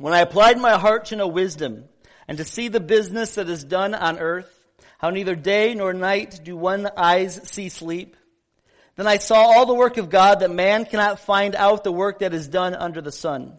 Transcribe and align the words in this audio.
When 0.00 0.14
I 0.14 0.20
applied 0.20 0.58
my 0.58 0.78
heart 0.78 1.04
to 1.06 1.16
know 1.16 1.28
wisdom 1.28 1.84
and 2.26 2.38
to 2.38 2.44
see 2.46 2.68
the 2.68 2.80
business 2.80 3.34
that 3.34 3.50
is 3.50 3.62
done 3.62 3.94
on 3.94 4.18
earth, 4.18 4.50
how 4.96 5.10
neither 5.10 5.36
day 5.36 5.74
nor 5.74 5.92
night 5.92 6.40
do 6.42 6.56
one 6.56 6.88
eyes 6.96 7.38
see 7.44 7.68
sleep, 7.68 8.16
then 8.96 9.06
I 9.06 9.18
saw 9.18 9.36
all 9.36 9.66
the 9.66 9.74
work 9.74 9.98
of 9.98 10.08
God 10.08 10.40
that 10.40 10.50
man 10.50 10.86
cannot 10.86 11.20
find 11.20 11.54
out 11.54 11.84
the 11.84 11.92
work 11.92 12.20
that 12.20 12.32
is 12.32 12.48
done 12.48 12.74
under 12.74 13.02
the 13.02 13.12
sun. 13.12 13.58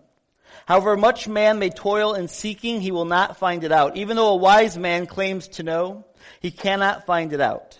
However 0.66 0.98
much 0.98 1.28
man 1.28 1.60
may 1.60 1.70
toil 1.70 2.16
in 2.16 2.28
seeking, 2.28 2.82
he 2.82 2.92
will 2.92 3.06
not 3.06 3.38
find 3.38 3.64
it 3.64 3.72
out. 3.72 3.96
Even 3.96 4.16
though 4.16 4.30
a 4.30 4.36
wise 4.36 4.76
man 4.76 5.06
claims 5.06 5.48
to 5.50 5.64
know, 5.64 6.08
he 6.40 6.50
cannot 6.50 7.06
find 7.06 7.34
it 7.34 7.42
out. 7.42 7.80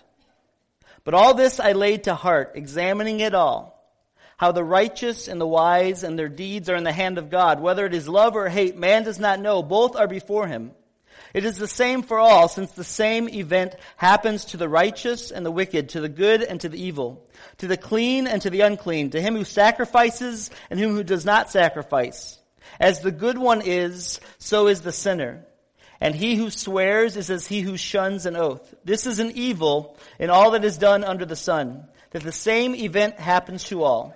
But 1.04 1.16
all 1.16 1.34
this 1.34 1.60
I 1.60 1.72
laid 1.72 2.04
to 2.04 2.14
heart, 2.14 2.52
examining 2.54 3.22
it 3.22 3.34
all. 3.34 3.71
How 4.42 4.52
the 4.52 4.64
righteous 4.64 5.28
and 5.28 5.40
the 5.40 5.46
wise 5.46 6.02
and 6.04 6.18
their 6.18 6.28
deeds 6.28 6.68
are 6.68 6.76
in 6.76 6.84
the 6.84 6.92
hand 6.92 7.20
of 7.20 7.30
God. 7.30 7.60
Whether 7.60 7.86
it 7.86 7.94
is 7.94 8.10
love 8.10 8.36
or 8.36 8.50
hate, 8.50 8.76
man 8.76 9.04
does 9.04 9.20
not 9.20 9.40
know. 9.40 9.62
Both 9.62 9.96
are 9.96 10.08
before 10.08 10.48
him. 10.48 10.72
It 11.36 11.46
is 11.46 11.58
the 11.58 11.68
same 11.68 12.02
for 12.02 12.18
all, 12.18 12.48
since 12.48 12.72
the 12.72 12.84
same 12.84 13.30
event 13.30 13.76
happens 13.98 14.46
to 14.46 14.58
the 14.58 14.68
righteous 14.68 15.30
and 15.30 15.46
the 15.46 15.52
wicked, 15.52 15.90
to 15.90 16.02
the 16.02 16.10
good 16.10 16.42
and 16.42 16.60
to 16.62 16.70
the 16.70 16.82
evil, 16.82 17.30
to 17.60 17.68
the 17.68 17.78
clean 17.78 18.26
and 18.26 18.42
to 18.42 18.50
the 18.50 18.62
unclean, 18.62 19.12
to 19.12 19.22
him 19.22 19.36
who 19.36 19.44
sacrifices 19.44 20.50
and 20.72 20.80
him 20.80 20.90
who 20.90 21.04
does 21.04 21.24
not 21.24 21.52
sacrifice. 21.52 22.40
As 22.80 23.02
the 23.02 23.12
good 23.12 23.38
one 23.38 23.62
is, 23.64 24.20
so 24.40 24.66
is 24.70 24.82
the 24.82 24.92
sinner. 24.92 25.46
And 26.00 26.16
he 26.16 26.36
who 26.36 26.50
swears 26.50 27.16
is 27.16 27.30
as 27.30 27.46
he 27.46 27.62
who 27.62 27.78
shuns 27.78 28.26
an 28.26 28.36
oath. 28.36 28.74
This 28.84 29.06
is 29.06 29.20
an 29.20 29.34
evil 29.36 30.00
in 30.18 30.32
all 30.32 30.50
that 30.52 30.66
is 30.66 30.80
done 30.80 31.04
under 31.04 31.26
the 31.26 31.36
sun, 31.36 31.88
that 32.10 32.24
the 32.24 32.32
same 32.32 32.74
event 32.74 33.20
happens 33.20 33.66
to 33.66 33.84
all. 33.84 34.16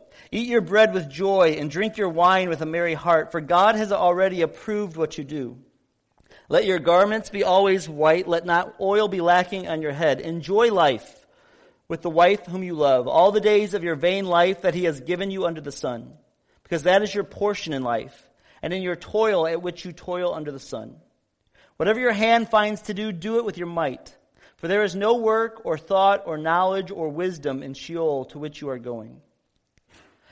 eat 0.31 0.47
your 0.47 0.61
bread 0.61 0.93
with 0.93 1.09
joy, 1.09 1.57
and 1.59 1.69
drink 1.69 1.97
your 1.97 2.09
wine 2.09 2.49
with 2.49 2.61
a 2.61 2.65
merry 2.65 2.93
heart, 2.93 3.31
for 3.31 3.41
God 3.41 3.75
has 3.75 3.91
already 3.91 4.41
approved 4.41 4.97
what 4.97 5.17
you 5.17 5.23
do. 5.23 5.57
Let 6.49 6.65
your 6.65 6.79
garments 6.79 7.29
be 7.29 7.43
always 7.43 7.87
white, 7.87 8.27
let 8.27 8.45
not 8.45 8.75
oil 8.79 9.07
be 9.07 9.21
lacking 9.21 9.67
on 9.67 9.81
your 9.81 9.93
head. 9.93 10.21
Enjoy 10.21 10.71
life 10.71 11.25
with 11.87 12.01
the 12.01 12.09
wife 12.09 12.45
whom 12.45 12.63
you 12.63 12.73
love, 12.73 13.07
all 13.07 13.31
the 13.31 13.41
days 13.41 13.73
of 13.73 13.83
your 13.83 13.95
vain 13.95 14.25
life 14.25 14.61
that 14.61 14.73
he 14.73 14.85
has 14.85 15.01
given 15.01 15.31
you 15.31 15.45
under 15.45 15.61
the 15.61 15.71
sun 15.71 16.13
because 16.71 16.83
that 16.83 17.03
is 17.03 17.13
your 17.13 17.25
portion 17.25 17.73
in 17.73 17.83
life, 17.83 18.29
and 18.61 18.71
in 18.71 18.81
your 18.81 18.95
toil 18.95 19.45
at 19.45 19.61
which 19.61 19.83
you 19.83 19.91
toil 19.91 20.33
under 20.33 20.53
the 20.53 20.59
sun. 20.59 20.95
Whatever 21.75 21.99
your 21.99 22.13
hand 22.13 22.47
finds 22.47 22.83
to 22.83 22.93
do, 22.93 23.11
do 23.11 23.39
it 23.39 23.43
with 23.43 23.57
your 23.57 23.67
might. 23.67 24.15
For 24.55 24.69
there 24.69 24.83
is 24.83 24.95
no 24.95 25.17
work 25.17 25.63
or 25.65 25.77
thought 25.77 26.23
or 26.25 26.37
knowledge 26.37 26.89
or 26.89 27.09
wisdom 27.09 27.61
in 27.61 27.73
Sheol 27.73 28.23
to 28.25 28.39
which 28.39 28.61
you 28.61 28.69
are 28.69 28.79
going. 28.79 29.19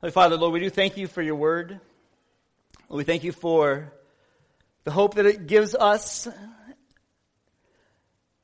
Holy 0.00 0.12
Father, 0.12 0.36
Lord, 0.36 0.52
we 0.52 0.60
do 0.60 0.70
thank 0.70 0.96
you 0.96 1.08
for 1.08 1.20
your 1.20 1.34
word. 1.34 1.80
Lord, 2.88 2.98
we 2.98 3.02
thank 3.02 3.24
you 3.24 3.32
for 3.32 3.92
the 4.84 4.92
hope 4.92 5.14
that 5.14 5.26
it 5.26 5.48
gives 5.48 5.74
us. 5.74 6.28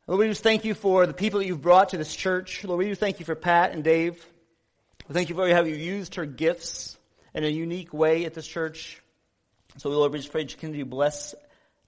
Lord, 0.09 0.19
we 0.19 0.27
just 0.27 0.43
thank 0.43 0.65
you 0.65 0.75
for 0.75 1.07
the 1.07 1.15
people 1.15 1.39
that 1.39 1.47
you've 1.47 1.63
brought 1.63 1.91
to 1.91 1.97
this 1.97 2.13
church. 2.13 2.65
Lord, 2.65 2.81
we 2.81 2.87
do 2.87 2.97
thank 2.97 3.21
you 3.21 3.25
for 3.25 3.37
Pat 3.37 3.71
and 3.71 3.85
Dave. 3.85 4.27
We 5.07 5.13
thank 5.13 5.29
you 5.29 5.37
for 5.37 5.49
how 5.49 5.63
you 5.63 5.77
used 5.77 6.17
her 6.17 6.27
gifts 6.27 6.99
in 7.35 7.45
a 7.45 7.49
unique 7.49 7.95
way 7.95 8.25
at 8.25 8.35
this 8.35 8.49
church. 8.49 9.01
So, 9.77 9.91
Lord, 9.91 10.11
we 10.11 10.19
just 10.19 10.33
pray 10.33 10.43
that 10.43 10.51
you 10.51 10.59
continue 10.59 10.83
to 10.85 10.91
bless 10.91 11.37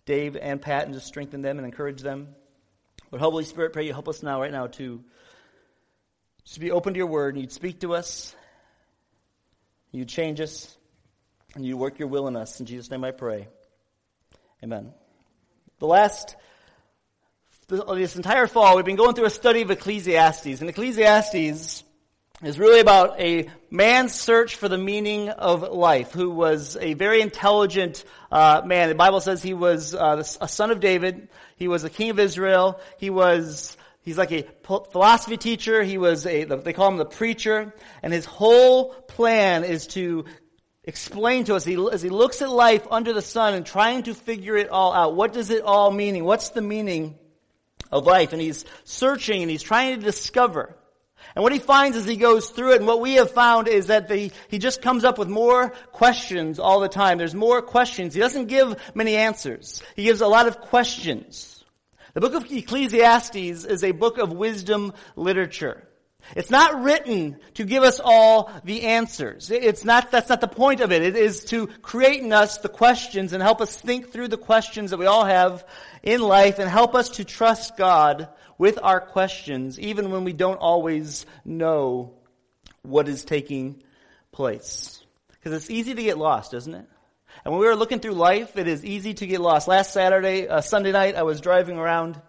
Dave 0.05 0.37
and 0.37 0.63
Pat 0.63 0.85
and 0.85 0.95
just 0.95 1.09
strengthen 1.09 1.43
them 1.43 1.59
and 1.59 1.67
encourage 1.67 2.03
them. 2.03 2.37
Lord, 3.11 3.21
Holy 3.21 3.45
Spirit, 3.45 3.73
pray 3.73 3.85
you 3.85 3.93
help 3.93 4.07
us 4.07 4.23
now, 4.23 4.41
right 4.41 4.53
now, 4.53 4.69
to 4.69 5.03
just 6.45 6.61
be 6.61 6.71
open 6.71 6.95
to 6.95 6.99
your 6.99 7.09
word 7.09 7.35
and 7.35 7.43
you'd 7.43 7.51
speak 7.51 7.81
to 7.81 7.95
us, 7.95 8.33
you'd 9.97 10.09
change 10.09 10.41
us, 10.41 10.77
and 11.55 11.65
you'd 11.65 11.77
work 11.77 11.99
your 11.99 12.09
will 12.09 12.29
in 12.29 12.37
us. 12.37 12.61
In 12.61 12.67
Jesus' 12.67 12.91
name 12.91 13.03
I 13.03 13.13
pray. 13.13 13.49
Amen. 14.63 14.93
The 15.79 15.87
last, 15.87 16.37
this 17.69 18.17
entire 18.17 18.47
fall, 18.47 18.77
we've 18.77 18.85
been 18.85 18.97
going 18.97 19.15
through 19.15 19.27
a 19.27 19.31
study 19.31 19.63
of 19.63 19.71
Ecclesiastes. 19.71 20.61
And 20.61 20.69
Ecclesiastes 20.69 21.83
is 22.43 22.59
really 22.59 22.81
about 22.81 23.19
a 23.19 23.49
man's 23.71 24.15
search 24.15 24.57
for 24.57 24.69
the 24.69 24.77
meaning 24.77 25.31
of 25.31 25.63
life, 25.63 26.13
who 26.13 26.31
was 26.31 26.77
a 26.79 26.93
very 26.95 27.23
intelligent 27.23 28.05
uh, 28.31 28.61
man. 28.65 28.91
The 28.91 28.95
Bible 28.95 29.21
says 29.21 29.43
he 29.43 29.55
was 29.55 29.95
uh, 29.95 30.23
a 30.41 30.49
son 30.49 30.71
of 30.71 30.81
David. 30.81 31.29
He 31.57 31.69
was 31.69 31.85
a 31.85 31.91
king 31.91 32.11
of 32.11 32.19
Israel. 32.19 32.81
He 32.99 33.09
was 33.09 33.77
he's 34.07 34.17
like 34.17 34.33
a 34.33 34.47
philosophy 34.65 35.37
teacher. 35.37 35.83
He 35.83 35.99
was 35.99 36.25
a 36.25 36.45
they 36.45 36.73
call 36.73 36.89
him 36.89 36.97
the 36.97 37.05
preacher, 37.05 37.75
and 38.03 38.13
his 38.13 38.25
whole 38.25 38.95
plan 38.95 39.65
is 39.65 39.87
to 39.89 40.25
explain 40.85 41.45
to 41.45 41.57
us 41.57 41.65
he, 41.65 41.75
as 41.93 42.01
he 42.01 42.09
looks 42.09 42.41
at 42.41 42.49
life 42.49 42.87
under 42.91 43.13
the 43.13 43.21
sun 43.21 43.53
and 43.53 43.67
trying 43.67 44.05
to 44.05 44.15
figure 44.15 44.57
it 44.57 44.71
all 44.71 44.95
out. 44.95 45.15
What 45.15 45.35
does 45.35 45.51
it 45.51 45.63
all 45.63 45.91
mean? 45.91 46.25
What's 46.25 46.51
the 46.51 46.63
meaning 46.63 47.19
of 47.91 48.07
life? 48.07 48.33
And 48.33 48.41
he's 48.41 48.65
searching 48.85 49.43
and 49.43 49.51
he's 49.51 49.63
trying 49.63 49.99
to 49.99 50.05
discover. 50.05 50.77
And 51.35 51.43
what 51.43 51.53
he 51.53 51.59
finds 51.59 51.97
as 51.97 52.07
he 52.07 52.17
goes 52.17 52.49
through 52.49 52.75
it, 52.75 52.77
and 52.77 52.87
what 52.87 53.01
we 53.01 53.15
have 53.15 53.33
found 53.33 53.67
is 53.69 53.89
that 53.89 54.09
the, 54.09 54.31
he 54.49 54.59
just 54.59 54.81
comes 54.81 55.05
up 55.05 55.19
with 55.19 55.29
more 55.29 55.71
questions 55.91 56.59
all 56.59 56.79
the 56.81 56.89
time. 56.89 57.19
There's 57.19 57.35
more 57.35 57.61
questions. 57.61 58.15
He 58.15 58.21
doesn't 58.21 58.47
give 58.47 58.81
many 58.95 59.17
answers. 59.17 59.83
He 59.97 60.05
gives 60.05 60.21
a 60.21 60.29
lot 60.29 60.47
of 60.47 60.61
questions. 60.61 61.56
The 62.17 62.23
book 62.23 62.33
of 62.33 62.51
Ecclesiastes 62.51 63.67
is 63.67 63.85
a 63.85 63.93
book 63.93 64.17
of 64.17 64.33
wisdom 64.33 64.95
literature. 65.17 65.87
It's 66.35 66.49
not 66.49 66.83
written 66.83 67.37
to 67.57 67.65
give 67.65 67.83
us 67.83 68.01
all 68.03 68.51
the 68.65 68.85
answers. 68.85 69.51
It's 69.51 69.85
not, 69.85 70.11
that's 70.11 70.31
not 70.31 70.41
the 70.41 70.49
point 70.49 70.81
of 70.81 70.93
it. 70.93 71.03
It 71.03 71.15
is 71.15 71.45
to 71.51 71.67
create 71.67 72.23
in 72.23 72.33
us 72.33 72.57
the 72.57 72.71
questions 72.71 73.35
and 73.35 73.43
help 73.43 73.61
us 73.61 73.79
think 73.79 74.13
through 74.13 74.29
the 74.29 74.39
questions 74.39 74.93
that 74.93 74.97
we 74.97 75.05
all 75.05 75.27
have 75.27 75.67
in 76.03 76.23
life 76.23 76.59
and 76.59 76.71
help 76.71 76.95
us 76.95 77.11
to 77.11 77.25
trust 77.27 77.77
God 77.77 78.31
with 78.57 78.79
our 78.83 79.03
questions, 79.03 79.79
even 79.79 80.11
when 80.11 80.25
we 80.25 80.33
don't 80.33 80.57
always 80.57 81.27
know 81.45 82.15
what 82.81 83.09
is 83.09 83.27
taking 83.27 83.83
place. 84.33 85.05
Because 85.33 85.53
it's 85.53 85.71
easy 85.71 85.95
to 85.95 86.03
get 86.03 86.17
lost, 86.17 86.55
isn't 86.55 86.75
it? 86.77 86.87
And 87.47 87.53
when 87.53 87.61
we 87.61 87.69
were 87.69 87.77
looking 87.77 88.01
through 88.01 88.15
life, 88.15 88.57
it 88.57 88.67
is 88.67 88.85
easy 88.85 89.15
to 89.15 89.25
get 89.25 89.41
lost. 89.41 89.69
Last 89.69 89.93
Saturday, 89.93 90.49
uh, 90.49 90.61
Sunday 90.61 90.91
night, 90.91 91.15
I 91.15 91.23
was 91.23 91.41
driving 91.41 91.79
around. 91.79 92.21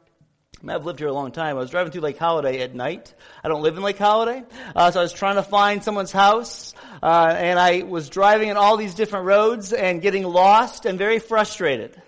I've 0.67 0.85
lived 0.85 0.99
here 0.99 1.07
a 1.07 1.11
long 1.11 1.31
time. 1.31 1.57
I 1.57 1.59
was 1.59 1.71
driving 1.71 1.91
through 1.91 2.03
Lake 2.03 2.19
Holiday 2.19 2.61
at 2.61 2.75
night. 2.75 3.15
I 3.43 3.47
don't 3.47 3.63
live 3.63 3.77
in 3.77 3.81
Lake 3.81 3.97
Holiday, 3.97 4.43
uh, 4.75 4.91
so 4.91 4.99
I 4.99 5.01
was 5.01 5.13
trying 5.13 5.37
to 5.37 5.41
find 5.41 5.83
someone's 5.83 6.11
house, 6.11 6.75
uh, 7.01 7.33
and 7.35 7.57
I 7.57 7.81
was 7.81 8.09
driving 8.09 8.49
in 8.49 8.57
all 8.57 8.77
these 8.77 8.93
different 8.93 9.25
roads 9.25 9.73
and 9.73 10.03
getting 10.03 10.23
lost 10.23 10.85
and 10.85 10.99
very 10.99 11.17
frustrated. 11.17 11.99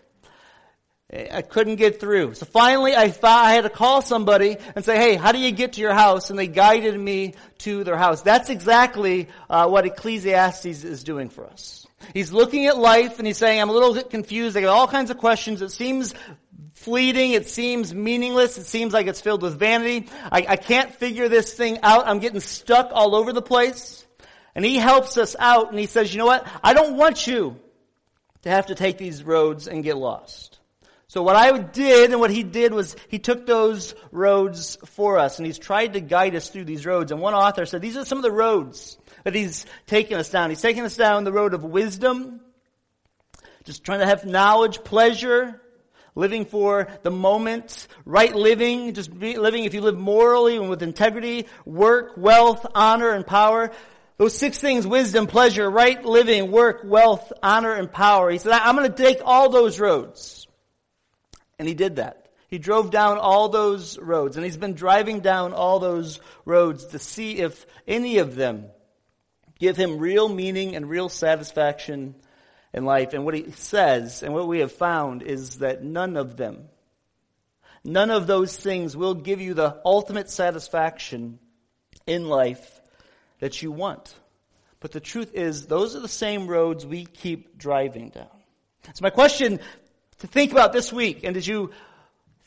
I 1.12 1.42
couldn't 1.42 1.78
get 1.78 2.00
through. 2.00 2.36
So 2.36 2.46
finally 2.46 2.96
I 2.96 3.10
thought 3.10 3.44
I 3.44 3.54
had 3.54 3.64
to 3.64 3.72
call 3.72 4.04
somebody 4.04 4.58
and 4.76 4.86
say, 4.86 4.98
hey, 4.98 5.16
how 5.16 5.32
do 5.32 5.40
you 5.40 5.50
get 5.50 5.74
to 5.74 5.82
your 5.82 5.96
house? 5.96 6.30
And 6.30 6.38
they 6.38 6.46
guided 6.46 6.96
me 7.00 7.34
to 7.60 7.84
their 7.84 7.98
house. 7.98 8.22
That's 8.22 8.52
exactly 8.52 9.30
uh, 9.50 9.68
what 9.68 9.88
Ecclesiastes 9.88 10.84
is 10.84 11.04
doing 11.04 11.30
for 11.30 11.48
us. 11.48 11.79
He's 12.14 12.32
looking 12.32 12.66
at 12.66 12.78
life 12.78 13.18
and 13.20 13.28
he's 13.28 13.38
saying, 13.38 13.62
I'm 13.62 13.70
a 13.70 13.74
little 13.74 13.94
bit 13.94 14.10
confused. 14.10 14.58
I 14.58 14.62
got 14.62 14.70
all 14.70 14.88
kinds 14.88 15.12
of 15.12 15.18
questions. 15.18 15.62
It 15.62 15.72
seems 15.72 16.14
fleeting. 16.74 17.32
It 17.32 17.48
seems 17.48 17.94
meaningless. 17.94 18.58
It 18.58 18.66
seems 18.66 18.94
like 18.94 19.08
it's 19.08 19.22
filled 19.22 19.42
with 19.42 19.60
vanity. 19.60 20.10
I, 20.32 20.46
I 20.50 20.56
can't 20.56 20.94
figure 20.96 21.30
this 21.30 21.54
thing 21.54 21.80
out. 21.84 22.08
I'm 22.08 22.20
getting 22.20 22.40
stuck 22.40 22.90
all 22.92 23.16
over 23.16 23.34
the 23.34 23.42
place. 23.42 24.06
And 24.56 24.66
he 24.66 24.78
helps 24.78 25.18
us 25.18 25.36
out 25.38 25.70
and 25.70 25.80
he 25.80 25.86
says, 25.86 26.14
you 26.14 26.20
know 26.20 26.26
what? 26.26 26.48
I 26.64 26.74
don't 26.74 26.98
want 26.98 27.28
you 27.28 27.60
to 28.44 28.50
have 28.50 28.68
to 28.68 28.76
take 28.76 28.98
these 28.98 29.24
roads 29.24 29.68
and 29.68 29.84
get 29.84 29.98
lost. 29.98 30.60
So 31.08 31.24
what 31.24 31.36
I 31.36 31.58
did 31.58 32.12
and 32.12 32.20
what 32.20 32.30
he 32.30 32.44
did 32.44 32.72
was 32.72 32.96
he 33.08 33.18
took 33.18 33.48
those 33.48 33.96
roads 34.12 34.78
for 34.86 35.18
us 35.18 35.40
and 35.40 35.46
he's 35.46 35.58
tried 35.58 35.94
to 35.94 36.02
guide 36.02 36.36
us 36.36 36.50
through 36.50 36.66
these 36.66 36.86
roads. 36.86 37.12
And 37.12 37.20
one 37.20 37.34
author 37.34 37.66
said 37.66 37.82
these 37.82 37.98
are 37.98 38.06
some 38.06 38.20
of 38.20 38.24
the 38.24 38.32
roads 38.32 38.99
that 39.24 39.36
he's 39.36 39.66
taking 39.88 40.18
us 40.18 40.30
down. 40.30 40.50
He's 40.50 40.62
taken 40.62 40.84
us 40.86 40.96
down 40.96 41.24
the 41.24 41.32
road 41.32 41.54
of 41.54 41.64
wisdom, 41.64 42.42
just 43.64 43.84
trying 43.84 44.00
to 44.00 44.06
have 44.06 44.26
knowledge, 44.26 44.84
pleasure, 44.84 45.62
living 46.16 46.46
for 46.46 46.88
the 47.04 47.12
moment, 47.12 47.88
right 48.06 48.34
living, 48.34 48.94
just 48.94 49.12
living 49.12 49.64
if 49.64 49.74
you 49.74 49.82
live 49.82 49.98
morally 49.98 50.58
and 50.58 50.70
with 50.70 50.84
integrity, 50.84 51.48
work, 51.66 52.14
wealth, 52.18 52.66
honor, 52.76 53.10
and 53.10 53.26
power. 53.26 53.72
Those 54.18 54.38
six 54.38 54.60
things, 54.60 54.86
wisdom, 54.86 55.28
pleasure, 55.28 55.70
right 55.70 56.04
living, 56.04 56.52
work, 56.52 56.82
wealth, 56.84 57.32
honor, 57.42 57.74
and 57.74 57.90
power. 57.90 58.30
He 58.30 58.38
said, 58.38 58.52
I'm 58.52 58.76
going 58.76 58.92
to 58.92 59.04
take 59.04 59.20
all 59.24 59.50
those 59.50 59.80
roads. 59.80 60.46
And 61.58 61.68
he 61.68 61.74
did 61.74 61.98
that. 61.98 62.28
He 62.50 62.58
drove 62.58 62.90
down 62.90 63.18
all 63.18 63.50
those 63.50 63.98
roads, 64.00 64.36
and 64.36 64.44
he's 64.44 64.58
been 64.58 64.74
driving 64.74 65.20
down 65.20 65.54
all 65.54 65.80
those 65.80 66.20
roads 66.46 66.88
to 66.88 67.00
see 67.00 67.38
if 67.38 67.66
any 67.88 68.18
of 68.18 68.36
them 68.36 68.66
give 69.60 69.78
him 69.78 70.00
real 70.00 70.30
meaning 70.30 70.76
and 70.76 70.90
real 70.90 71.10
satisfaction 71.10 72.16
in 72.74 72.86
life. 72.86 73.14
And 73.14 73.26
what 73.26 73.34
he 73.34 73.52
says, 73.52 74.24
and 74.24 74.34
what 74.34 74.48
we 74.48 74.60
have 74.60 74.72
found, 74.72 75.22
is 75.22 75.58
that 75.58 75.84
none 75.84 76.18
of 76.18 76.38
them, 76.38 76.70
none 77.84 78.10
of 78.10 78.28
those 78.28 78.58
things 78.58 78.96
will 78.96 79.14
give 79.14 79.42
you 79.42 79.54
the 79.54 79.80
ultimate 79.86 80.30
satisfaction 80.30 81.40
in 82.08 82.28
life 82.28 82.82
that 83.40 83.62
you 83.62 83.72
want. 83.72 84.16
But 84.80 84.92
the 84.92 85.00
truth 85.00 85.34
is, 85.34 85.68
those 85.68 85.96
are 85.96 86.00
the 86.00 86.08
same 86.08 86.48
roads 86.48 86.86
we 86.86 87.06
keep 87.06 87.58
driving 87.58 88.10
down. 88.10 88.28
So 88.94 89.02
my 89.02 89.10
question 89.10 89.60
to 90.20 90.28
think 90.28 90.52
about 90.52 90.74
this 90.74 90.92
week, 90.92 91.24
and 91.24 91.36
as 91.36 91.48
you 91.48 91.72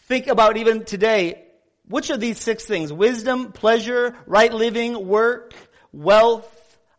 think 0.08 0.26
about 0.26 0.56
even 0.56 0.84
today, 0.84 1.44
which 1.88 2.10
of 2.10 2.20
these 2.20 2.38
six 2.38 2.64
things, 2.64 2.92
wisdom, 2.92 3.52
pleasure, 3.52 4.16
right 4.26 4.52
living, 4.52 5.06
work, 5.06 5.54
wealth, 5.92 6.48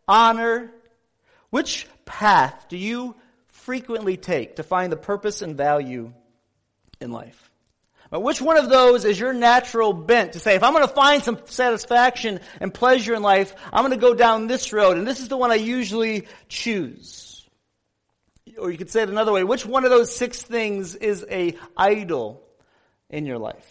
honor, 0.08 0.72
which 1.50 1.86
path 2.04 2.66
do 2.68 2.76
you 2.76 3.16
frequently 3.48 4.16
take 4.16 4.56
to 4.56 4.62
find 4.62 4.92
the 4.92 4.96
purpose 4.96 5.42
and 5.42 5.56
value 5.56 6.12
in 7.00 7.12
life? 7.12 7.50
But 8.10 8.20
which 8.20 8.40
one 8.40 8.58
of 8.58 8.68
those 8.68 9.04
is 9.04 9.18
your 9.18 9.32
natural 9.32 9.92
bent 9.92 10.34
to 10.34 10.38
say, 10.38 10.54
if 10.54 10.62
I'm 10.62 10.72
going 10.72 10.86
to 10.86 10.94
find 10.94 11.22
some 11.22 11.38
satisfaction 11.46 12.40
and 12.60 12.72
pleasure 12.72 13.14
in 13.14 13.22
life, 13.22 13.54
I'm 13.72 13.82
going 13.84 13.98
to 13.98 14.06
go 14.06 14.14
down 14.14 14.46
this 14.46 14.72
road, 14.72 14.98
and 14.98 15.06
this 15.06 15.20
is 15.20 15.28
the 15.28 15.36
one 15.36 15.50
I 15.50 15.56
usually 15.56 16.28
choose? 16.48 17.48
Or 18.58 18.70
you 18.70 18.78
could 18.78 18.90
say 18.90 19.02
it 19.02 19.08
another 19.08 19.32
way, 19.32 19.42
which 19.42 19.66
one 19.66 19.84
of 19.84 19.90
those 19.90 20.14
six 20.14 20.42
things 20.42 20.94
is 20.94 21.26
a 21.28 21.56
idol 21.76 22.46
in 23.10 23.26
your 23.26 23.38
life? 23.38 23.68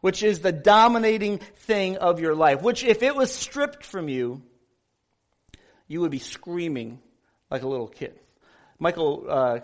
Which 0.00 0.22
is 0.22 0.40
the 0.40 0.52
dominating 0.52 1.38
thing 1.38 1.96
of 1.96 2.20
your 2.20 2.34
life? 2.34 2.62
Which, 2.62 2.84
if 2.84 3.02
it 3.02 3.14
was 3.14 3.30
stripped 3.30 3.84
from 3.84 4.08
you, 4.08 4.42
you 5.88 6.00
would 6.02 6.10
be 6.10 6.18
screaming 6.18 7.00
like 7.50 7.62
a 7.62 7.68
little 7.68 7.88
kid. 7.88 8.14
Michael 8.78 9.26
uh, 9.28 9.58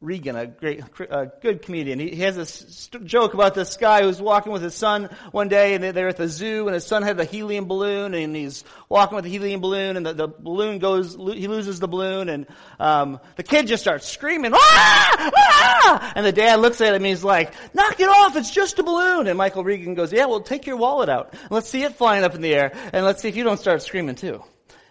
Regan, 0.00 0.34
a 0.34 0.46
great, 0.46 0.80
a 1.10 1.30
good 1.42 1.60
comedian. 1.60 1.98
He, 1.98 2.16
has 2.16 2.34
this 2.34 2.88
joke 3.04 3.34
about 3.34 3.54
this 3.54 3.76
guy 3.76 4.00
who's 4.00 4.20
walking 4.20 4.50
with 4.50 4.62
his 4.62 4.74
son 4.74 5.10
one 5.30 5.48
day, 5.48 5.74
and 5.74 5.84
they're 5.84 6.08
at 6.08 6.16
the 6.16 6.26
zoo, 6.26 6.66
and 6.68 6.74
his 6.74 6.86
son 6.86 7.02
had 7.02 7.20
a 7.20 7.24
helium 7.24 7.66
balloon, 7.66 8.14
and 8.14 8.34
he's 8.34 8.64
walking 8.88 9.16
with 9.16 9.24
the 9.24 9.30
helium 9.30 9.60
balloon, 9.60 9.98
and 9.98 10.06
the, 10.06 10.14
the 10.14 10.28
balloon 10.28 10.78
goes, 10.78 11.16
he 11.16 11.48
loses 11.48 11.80
the 11.80 11.88
balloon, 11.88 12.30
and 12.30 12.46
um, 12.78 13.20
the 13.36 13.42
kid 13.42 13.66
just 13.66 13.82
starts 13.82 14.08
screaming, 14.08 14.52
ah! 14.54 15.30
ah! 15.36 16.12
And 16.16 16.24
the 16.24 16.32
dad 16.32 16.60
looks 16.60 16.80
at 16.80 16.88
him, 16.88 16.96
and 16.96 17.06
he's 17.06 17.22
like, 17.24 17.52
knock 17.74 18.00
it 18.00 18.08
off, 18.08 18.36
it's 18.36 18.50
just 18.50 18.78
a 18.78 18.82
balloon. 18.82 19.26
And 19.26 19.36
Michael 19.36 19.64
Regan 19.64 19.92
goes, 19.92 20.14
yeah, 20.14 20.24
well, 20.24 20.40
take 20.40 20.66
your 20.66 20.78
wallet 20.78 21.10
out. 21.10 21.34
Let's 21.50 21.68
see 21.68 21.82
it 21.82 21.96
flying 21.96 22.24
up 22.24 22.34
in 22.34 22.40
the 22.40 22.54
air, 22.54 22.72
and 22.94 23.04
let's 23.04 23.20
see 23.20 23.28
if 23.28 23.36
you 23.36 23.44
don't 23.44 23.60
start 23.60 23.82
screaming 23.82 24.14
too. 24.14 24.42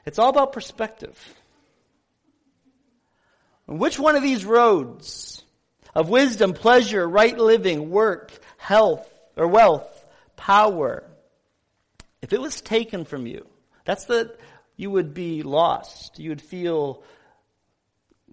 It's 0.09 0.17
all 0.17 0.29
about 0.29 0.53
perspective. 0.53 1.15
Which 3.67 3.99
one 3.99 4.15
of 4.15 4.23
these 4.23 4.43
roads 4.43 5.43
of 5.93 6.09
wisdom, 6.09 6.53
pleasure, 6.53 7.07
right 7.07 7.37
living, 7.37 7.91
work, 7.91 8.31
health, 8.57 9.07
or 9.37 9.47
wealth, 9.47 9.87
power, 10.35 11.03
if 12.23 12.33
it 12.33 12.41
was 12.41 12.59
taken 12.59 13.05
from 13.05 13.27
you, 13.27 13.45
that's 13.85 14.05
the, 14.05 14.35
you 14.75 14.89
would 14.89 15.13
be 15.13 15.43
lost. 15.43 16.17
You 16.17 16.29
would 16.29 16.41
feel, 16.41 17.03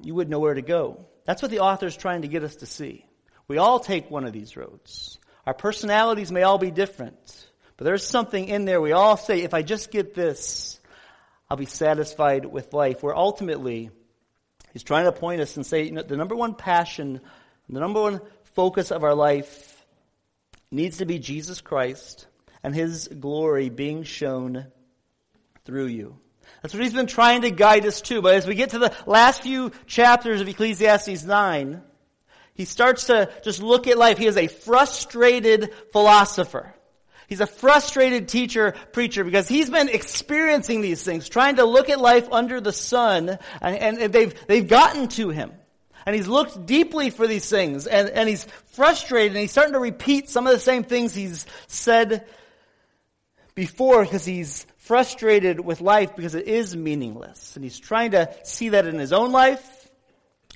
you 0.00 0.14
would 0.14 0.30
know 0.30 0.38
where 0.38 0.54
to 0.54 0.62
go. 0.62 1.04
That's 1.26 1.42
what 1.42 1.50
the 1.50 1.60
author 1.60 1.88
is 1.88 1.96
trying 1.98 2.22
to 2.22 2.28
get 2.28 2.42
us 2.42 2.56
to 2.56 2.66
see. 2.66 3.04
We 3.48 3.58
all 3.58 3.80
take 3.80 4.10
one 4.10 4.24
of 4.24 4.32
these 4.32 4.56
roads. 4.56 5.18
Our 5.44 5.52
personalities 5.52 6.32
may 6.32 6.42
all 6.42 6.56
be 6.56 6.70
different, 6.70 7.18
but 7.76 7.84
there's 7.84 8.06
something 8.06 8.48
in 8.48 8.64
there 8.64 8.80
we 8.80 8.92
all 8.92 9.18
say, 9.18 9.42
if 9.42 9.52
I 9.52 9.60
just 9.60 9.90
get 9.90 10.14
this, 10.14 10.75
I'll 11.48 11.56
be 11.56 11.66
satisfied 11.66 12.44
with 12.44 12.72
life, 12.72 13.02
where 13.02 13.14
ultimately, 13.14 13.90
He's 14.72 14.82
trying 14.82 15.04
to 15.04 15.12
point 15.12 15.40
us 15.40 15.56
and 15.56 15.64
say, 15.64 15.84
you 15.84 15.92
know, 15.92 16.02
the 16.02 16.16
number 16.16 16.36
one 16.36 16.54
passion, 16.54 17.20
the 17.68 17.80
number 17.80 18.00
one 18.00 18.20
focus 18.54 18.90
of 18.90 19.04
our 19.04 19.14
life 19.14 19.84
needs 20.70 20.98
to 20.98 21.06
be 21.06 21.18
Jesus 21.18 21.60
Christ 21.60 22.26
and 22.62 22.74
His 22.74 23.08
glory 23.08 23.68
being 23.68 24.02
shown 24.02 24.66
through 25.64 25.86
you. 25.86 26.18
That's 26.62 26.74
what 26.74 26.82
he's 26.82 26.92
been 26.92 27.06
trying 27.06 27.42
to 27.42 27.50
guide 27.50 27.86
us 27.86 28.00
to. 28.02 28.22
But 28.22 28.34
as 28.34 28.46
we 28.46 28.54
get 28.54 28.70
to 28.70 28.78
the 28.78 28.94
last 29.06 29.42
few 29.42 29.72
chapters 29.86 30.40
of 30.40 30.48
Ecclesiastes 30.48 31.24
9, 31.24 31.82
he 32.54 32.64
starts 32.64 33.06
to 33.06 33.30
just 33.44 33.62
look 33.62 33.86
at 33.86 33.98
life. 33.98 34.18
He 34.18 34.26
is 34.26 34.36
a 34.36 34.46
frustrated 34.46 35.72
philosopher. 35.92 36.72
He's 37.28 37.40
a 37.40 37.46
frustrated 37.46 38.28
teacher, 38.28 38.74
preacher, 38.92 39.24
because 39.24 39.48
he's 39.48 39.68
been 39.68 39.88
experiencing 39.88 40.80
these 40.80 41.02
things, 41.02 41.28
trying 41.28 41.56
to 41.56 41.64
look 41.64 41.90
at 41.90 42.00
life 42.00 42.28
under 42.30 42.60
the 42.60 42.72
sun, 42.72 43.38
and, 43.60 43.98
and 43.98 44.12
they've, 44.12 44.34
they've 44.46 44.68
gotten 44.68 45.08
to 45.08 45.30
him. 45.30 45.52
And 46.04 46.14
he's 46.14 46.28
looked 46.28 46.66
deeply 46.66 47.10
for 47.10 47.26
these 47.26 47.50
things, 47.50 47.88
and, 47.88 48.08
and 48.08 48.28
he's 48.28 48.44
frustrated, 48.74 49.32
and 49.32 49.40
he's 49.40 49.50
starting 49.50 49.72
to 49.72 49.80
repeat 49.80 50.30
some 50.30 50.46
of 50.46 50.52
the 50.52 50.60
same 50.60 50.84
things 50.84 51.14
he's 51.14 51.46
said 51.66 52.26
before, 53.56 54.04
because 54.04 54.24
he's 54.24 54.66
frustrated 54.76 55.58
with 55.58 55.80
life 55.80 56.14
because 56.14 56.36
it 56.36 56.46
is 56.46 56.76
meaningless. 56.76 57.56
And 57.56 57.64
he's 57.64 57.78
trying 57.78 58.12
to 58.12 58.32
see 58.44 58.68
that 58.68 58.86
in 58.86 59.00
his 59.00 59.12
own 59.12 59.32
life, 59.32 59.90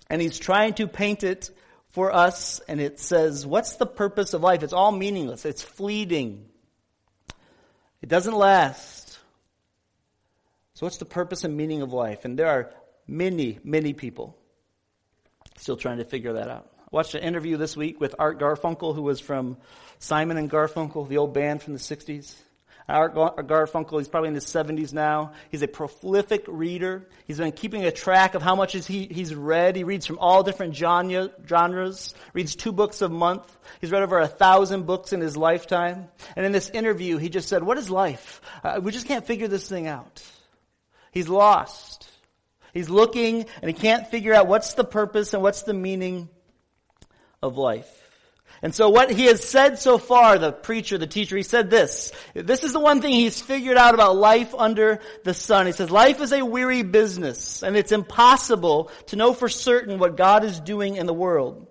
and 0.09 0.23
he's 0.23 0.39
trying 0.39 0.75
to 0.75 0.87
paint 0.87 1.25
it 1.25 1.51
for 1.89 2.15
us, 2.15 2.61
and 2.69 2.81
it 2.81 3.01
says, 3.01 3.45
what's 3.45 3.75
the 3.75 3.87
purpose 3.87 4.35
of 4.35 4.43
life? 4.43 4.63
It's 4.63 4.73
all 4.73 4.93
meaningless. 4.93 5.45
It's 5.45 5.63
fleeting. 5.63 6.47
It 8.03 8.09
doesn't 8.09 8.35
last. 8.35 9.19
So, 10.75 10.87
what's 10.87 10.97
the 10.97 11.05
purpose 11.05 11.45
and 11.45 11.57
meaning 11.57 11.83
of 11.83 11.93
life? 11.93 12.25
And 12.25 12.39
there 12.39 12.49
are 12.49 12.73
many, 13.07 13.59
many 13.63 13.93
people 13.93 14.37
still 15.57 15.77
trying 15.77 15.99
to 15.99 16.05
figure 16.05 16.35
that 16.35 16.49
out. 16.49 16.71
I 16.81 16.89
watched 16.91 17.15
an 17.15 17.23
interview 17.23 17.57
this 17.57 17.77
week 17.77 18.01
with 18.01 18.15
Art 18.19 18.41
Garfunkel, 18.41 18.95
who 18.95 19.03
was 19.03 19.21
from 19.21 19.59
Simon 19.99 20.39
and 20.39 20.51
Garfunkel, 20.51 21.09
the 21.09 21.19
old 21.19 21.35
band 21.35 21.63
from 21.63 21.75
the 21.75 21.79
60s. 21.79 22.35
Art 22.89 23.15
Garfunkel, 23.15 23.99
he's 23.99 24.09
probably 24.09 24.29
in 24.29 24.35
his 24.35 24.47
70s 24.47 24.93
now. 24.93 25.33
He's 25.51 25.63
a 25.63 25.69
prolific 25.69 26.45
reader. 26.49 27.09
He's 27.27 27.39
been 27.39 27.53
keeping 27.53 27.85
a 27.85 27.93
track 27.93 28.35
of 28.35 28.43
how 28.43 28.57
much 28.57 28.73
he, 28.73 29.07
he's 29.07 29.35
read. 29.35 29.77
He 29.77 29.85
reads 29.85 30.07
from 30.07 30.19
all 30.19 30.43
different 30.43 30.75
genre, 30.75 31.31
genres, 31.47 32.15
reads 32.33 32.57
two 32.57 32.73
books 32.73 33.01
a 33.03 33.09
month. 33.09 33.57
He's 33.81 33.91
read 33.91 34.03
over 34.03 34.19
a 34.19 34.27
thousand 34.27 34.87
books 34.87 35.13
in 35.13 35.21
his 35.21 35.37
lifetime. 35.37 36.09
And 36.37 36.45
in 36.45 36.53
this 36.53 36.71
interview, 36.71 37.17
he 37.19 37.29
just 37.29 37.49
said, 37.49 37.63
what 37.63 37.79
is 37.79 37.91
life? 37.91 38.41
Uh, 38.65 38.81
we 38.83 38.91
just 38.91 39.07
can't 39.07 39.27
figure 39.27 39.49
this 39.49 39.69
thing 39.69 39.87
out. 39.87 40.23
He's 41.13 41.29
lost. 41.29 42.09
He's 42.73 42.89
looking 42.89 43.47
and 43.63 43.69
he 43.69 43.73
can't 43.73 44.07
figure 44.09 44.35
out 44.35 44.47
what's 44.47 44.75
the 44.75 44.85
purpose 44.85 45.35
and 45.35 45.43
what's 45.43 45.63
the 45.63 45.75
meaning 45.75 46.29
of 47.43 47.57
life. 47.57 48.00
And 48.63 48.75
so 48.75 48.91
what 48.91 49.11
he 49.11 49.25
has 49.25 49.43
said 49.43 49.79
so 49.79 49.97
far, 49.97 50.39
the 50.39 50.53
preacher, 50.53 50.99
the 50.99 51.07
teacher, 51.07 51.37
he 51.37 51.43
said 51.43 51.71
this. 51.71 52.13
This 52.35 52.63
is 52.63 52.75
the 52.75 52.81
one 52.81 53.01
thing 53.01 53.13
he's 53.13 53.41
figured 53.41 53.79
out 53.79 53.95
about 53.95 54.17
life 54.17 54.55
under 54.55 55.01
the 55.25 55.33
sun. 55.33 55.65
He 55.67 55.73
says, 55.73 55.91
life 55.91 56.21
is 56.21 56.33
a 56.33 56.45
weary 56.45 56.83
business, 56.83 57.63
and 57.63 57.75
it's 57.75 57.93
impossible 57.93 58.91
to 59.07 59.17
know 59.17 59.33
for 59.33 59.49
certain 59.49 59.99
what 59.99 60.17
God 60.17 60.45
is 60.45 60.61
doing 60.61 60.97
in 60.97 61.07
the 61.07 61.15
world. 61.15 61.67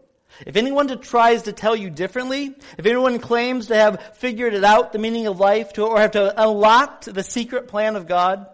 If 0.47 0.55
anyone 0.55 0.87
tries 1.01 1.43
to 1.43 1.53
tell 1.53 1.75
you 1.75 1.89
differently, 1.89 2.55
if 2.77 2.85
anyone 2.85 3.19
claims 3.19 3.67
to 3.67 3.75
have 3.75 4.17
figured 4.17 4.53
it 4.53 4.63
out, 4.63 4.91
the 4.91 4.99
meaning 4.99 5.27
of 5.27 5.39
life, 5.39 5.73
to, 5.73 5.85
or 5.85 5.99
have 5.99 6.11
to 6.11 6.41
unlock 6.41 7.03
the 7.03 7.23
secret 7.23 7.67
plan 7.67 7.97
of 7.97 8.07
God, 8.07 8.47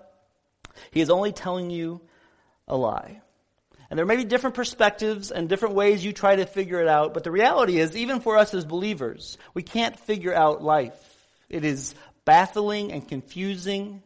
he 0.91 0.99
is 0.99 1.09
only 1.09 1.31
telling 1.31 1.69
you 1.69 2.01
a 2.67 2.75
lie. 2.75 3.21
And 3.89 3.99
there 3.99 4.05
may 4.05 4.15
be 4.15 4.23
different 4.23 4.55
perspectives 4.55 5.31
and 5.31 5.47
different 5.47 5.75
ways 5.75 6.03
you 6.03 6.11
try 6.11 6.35
to 6.35 6.45
figure 6.45 6.81
it 6.81 6.87
out, 6.87 7.13
but 7.13 7.23
the 7.23 7.31
reality 7.31 7.77
is, 7.77 7.95
even 7.95 8.19
for 8.19 8.37
us 8.37 8.53
as 8.53 8.65
believers, 8.65 9.37
we 9.53 9.63
can't 9.63 9.99
figure 9.99 10.33
out 10.33 10.63
life. 10.63 10.99
It 11.49 11.63
is 11.63 11.93
baffling 12.25 12.91
and 12.91 13.07
confusing. 13.07 14.01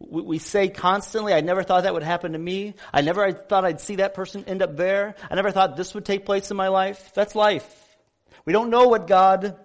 We, 0.00 0.38
say 0.38 0.68
constantly, 0.68 1.34
I 1.34 1.40
never 1.40 1.64
thought 1.64 1.82
that 1.82 1.94
would 1.94 2.04
happen 2.04 2.32
to 2.32 2.38
me. 2.38 2.74
I 2.92 3.00
never 3.00 3.32
thought 3.32 3.64
I'd 3.64 3.80
see 3.80 3.96
that 3.96 4.14
person 4.14 4.44
end 4.46 4.62
up 4.62 4.76
there. 4.76 5.16
I 5.28 5.34
never 5.34 5.50
thought 5.50 5.76
this 5.76 5.94
would 5.94 6.04
take 6.04 6.24
place 6.24 6.50
in 6.50 6.56
my 6.56 6.68
life. 6.68 7.12
That's 7.14 7.34
life. 7.34 7.66
We 8.44 8.52
don't 8.52 8.70
know 8.70 8.88
what 8.88 9.08
God 9.08 9.56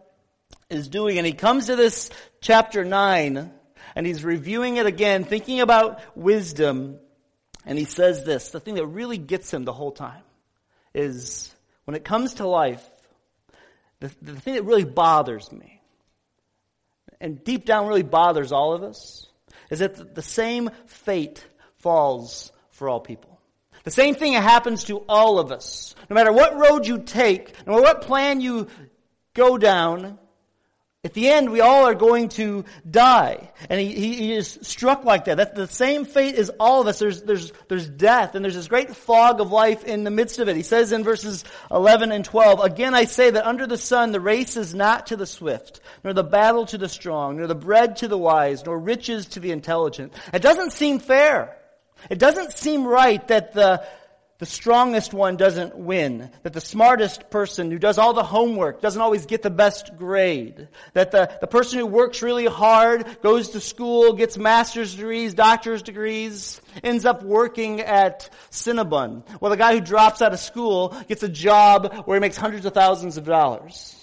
is 0.70 0.88
doing. 0.88 1.18
And 1.18 1.28
he 1.28 1.34
comes 1.34 1.68
to 1.68 1.75
this 1.75 2.10
chapter 2.42 2.84
9 2.84 3.52
and 3.96 4.08
he's 4.08 4.24
reviewing 4.24 4.78
it 4.78 4.86
again, 4.86 5.24
thinking 5.24 5.62
about 5.62 6.02
wisdom. 6.16 7.00
And 7.65 7.77
he 7.77 7.86
says 7.86 8.24
this, 8.24 8.50
the 8.50 8.60
thing 8.60 8.75
that 8.75 8.86
really 8.86 9.17
gets 9.17 9.53
him 9.53 9.63
the 9.63 9.74
whole 9.74 9.91
time 9.91 10.24
is 10.93 11.53
when 11.86 11.96
it 11.96 12.03
comes 12.03 12.36
to 12.36 12.48
life, 12.48 12.84
the, 14.00 14.12
the 14.22 14.39
thing 14.39 14.55
that 14.55 14.63
really 14.63 14.86
bothers 14.86 15.51
me, 15.51 15.82
and 17.22 17.43
deep 17.43 17.65
down 17.65 17.88
really 17.88 18.03
bothers 18.03 18.51
all 18.51 18.74
of 18.74 18.84
us, 18.84 19.27
is 19.70 19.79
that 19.79 20.13
the 20.13 20.22
same 20.22 20.70
fate 20.88 21.46
falls 21.77 22.51
for 22.72 22.89
all 22.89 23.00
people. 23.00 23.39
The 23.84 23.91
same 23.91 24.15
thing 24.15 24.34
happens 24.34 24.86
to 24.86 24.98
all 25.10 25.39
of 25.39 25.51
us. 25.51 25.96
No 26.10 26.13
matter 26.15 26.32
what 26.32 26.58
road 26.58 26.86
you 26.88 27.00
take, 27.00 27.53
no 27.65 27.74
matter 27.74 27.84
what 27.84 28.01
plan 28.01 28.39
you 28.41 28.67
go 29.34 29.58
down, 29.58 30.20
at 31.06 31.14
the 31.14 31.28
end, 31.28 31.52
we 31.52 31.60
all 31.60 31.86
are 31.86 31.96
going 31.96 32.30
to 32.30 32.64
die. 32.90 33.52
And 33.70 33.78
he, 33.78 33.94
he, 33.94 34.34
is 34.34 34.58
struck 34.62 35.04
like 35.04 35.26
that. 35.26 35.36
That's 35.36 35.54
the 35.54 35.68
same 35.68 36.06
fate 36.06 36.36
as 36.36 36.50
all 36.62 36.80
of 36.80 36.88
us. 36.88 36.98
There's, 36.98 37.24
there's, 37.24 37.52
there's 37.68 37.90
death, 37.90 38.36
and 38.36 38.46
there's 38.46 38.56
this 38.56 38.70
great 38.70 38.96
fog 38.96 39.42
of 39.42 39.52
life 39.52 39.84
in 39.84 40.06
the 40.06 40.12
midst 40.12 40.40
of 40.40 40.48
it. 40.48 40.56
He 40.56 40.64
says 40.64 40.94
in 40.94 41.04
verses 41.04 41.44
11 41.70 42.14
and 42.14 42.24
12, 42.24 42.62
Again 42.62 42.96
I 42.96 43.04
say 43.04 43.32
that 43.32 43.46
under 43.46 43.68
the 43.68 43.78
sun 43.78 44.14
the 44.14 44.22
race 44.22 44.56
is 44.56 44.74
not 44.74 45.08
to 45.08 45.18
the 45.18 45.26
swift, 45.26 45.82
nor 46.06 46.14
the 46.14 46.24
battle 46.24 46.66
to 46.68 46.78
the 46.78 46.88
strong, 46.88 47.36
nor 47.36 47.48
the 47.48 47.56
bread 47.56 47.98
to 47.98 48.08
the 48.08 48.18
wise, 48.18 48.66
nor 48.66 48.80
riches 48.80 49.26
to 49.28 49.42
the 49.42 49.52
intelligent. 49.52 50.14
It 50.34 50.42
doesn't 50.42 50.72
seem 50.72 51.00
fair. 51.00 51.58
It 52.10 52.18
doesn't 52.18 52.54
seem 52.54 52.88
right 52.88 53.28
that 53.28 53.54
the 53.54 53.86
the 54.40 54.46
strongest 54.48 55.13
one 55.13 55.38
doesn't 55.38 55.78
win. 55.78 56.30
That 56.42 56.54
the 56.54 56.62
smartest 56.62 57.30
person 57.30 57.70
who 57.70 57.78
does 57.78 57.98
all 57.98 58.13
the 58.13 58.24
homework 58.24 58.82
doesn't 58.82 59.02
always 59.02 59.25
get 59.25 59.42
the 59.42 59.50
best 59.50 59.96
grade. 59.98 60.68
That 60.94 61.12
the, 61.12 61.32
the 61.40 61.48
person 61.48 61.80
who 61.80 61.86
works 61.86 62.22
really 62.22 62.48
hard, 62.48 63.22
goes 63.22 63.50
to 63.50 63.60
school, 63.60 64.13
gets 64.13 64.38
master's 64.38 64.96
degrees, 64.96 65.34
doctor's 65.34 65.84
degrees, 65.84 66.60
ends 66.84 67.06
up 67.06 67.24
working 67.24 67.82
at 67.82 68.30
Cinnabon. 68.52 69.24
Well, 69.40 69.52
the 69.52 69.58
guy 69.58 69.75
who 69.75 69.82
drops 69.82 70.22
out 70.22 70.34
of 70.34 70.40
school 70.40 70.90
gets 71.08 71.24
a 71.24 71.30
job 71.30 71.94
where 72.06 72.18
he 72.18 72.22
makes 72.22 72.38
hundreds 72.38 72.66
of 72.66 72.74
thousands 72.74 73.18
of 73.18 73.25
dollars. 73.25 73.96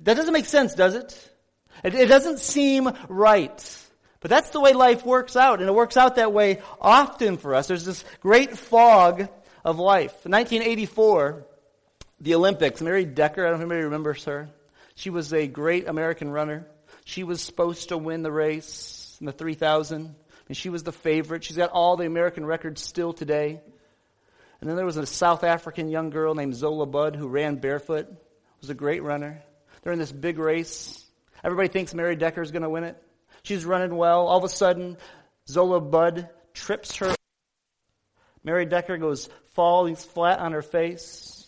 That 0.00 0.16
doesn't 0.16 0.32
make 0.32 0.46
sense, 0.46 0.74
does 0.74 0.94
it? 0.94 1.30
It, 1.82 1.94
it 1.94 2.06
doesn't 2.06 2.38
seem 2.38 2.90
right. 3.08 3.80
But 4.20 4.30
that's 4.30 4.50
the 4.50 4.60
way 4.60 4.72
life 4.72 5.04
works 5.04 5.36
out, 5.36 5.60
and 5.60 5.68
it 5.68 5.74
works 5.74 5.98
out 5.98 6.16
that 6.16 6.32
way 6.32 6.62
often 6.80 7.36
for 7.36 7.54
us. 7.54 7.66
There's 7.66 7.84
this 7.84 8.04
great 8.20 8.56
fog 8.56 9.28
of 9.64 9.78
life. 9.78 10.26
In 10.26 10.32
1984, 10.32 11.46
the 12.20 12.34
Olympics, 12.34 12.80
Mary 12.80 13.04
Decker, 13.04 13.46
I 13.46 13.50
don't 13.50 13.58
know 13.58 13.64
if 13.64 13.70
anybody 13.70 13.84
remembers 13.84 14.24
her. 14.24 14.48
She 14.94 15.10
was 15.10 15.32
a 15.32 15.46
great 15.46 15.88
American 15.88 16.30
runner. 16.30 16.66
She 17.04 17.24
was 17.24 17.40
supposed 17.40 17.88
to 17.88 17.98
win 17.98 18.22
the 18.22 18.32
race 18.32 19.16
in 19.20 19.26
the 19.26 19.32
3000. 19.32 20.14
And 20.46 20.56
she 20.56 20.68
was 20.68 20.82
the 20.82 20.92
favorite. 20.92 21.44
She's 21.44 21.56
got 21.56 21.70
all 21.70 21.96
the 21.96 22.06
American 22.06 22.44
records 22.44 22.82
still 22.82 23.12
today. 23.12 23.60
And 24.60 24.68
then 24.68 24.76
there 24.76 24.86
was 24.86 24.96
a 24.96 25.06
South 25.06 25.42
African 25.44 25.88
young 25.88 26.10
girl 26.10 26.34
named 26.34 26.54
Zola 26.54 26.86
Budd 26.86 27.16
who 27.16 27.28
ran 27.28 27.56
barefoot. 27.56 28.08
Was 28.60 28.70
a 28.70 28.74
great 28.74 29.02
runner. 29.02 29.42
They're 29.82 29.92
in 29.92 29.98
this 29.98 30.12
big 30.12 30.38
race. 30.38 31.04
Everybody 31.42 31.68
thinks 31.68 31.92
Mary 31.92 32.16
Decker 32.16 32.40
is 32.40 32.50
going 32.50 32.62
to 32.62 32.70
win 32.70 32.84
it. 32.84 32.96
She's 33.42 33.66
running 33.66 33.94
well. 33.96 34.26
All 34.26 34.38
of 34.38 34.44
a 34.44 34.48
sudden, 34.48 34.96
Zola 35.46 35.80
Budd 35.80 36.30
trips 36.54 36.96
her. 36.96 37.14
Mary 38.44 38.66
Decker 38.66 38.98
goes 38.98 39.28
falling 39.54 39.96
flat 39.96 40.38
on 40.38 40.52
her 40.52 40.62
face, 40.62 41.46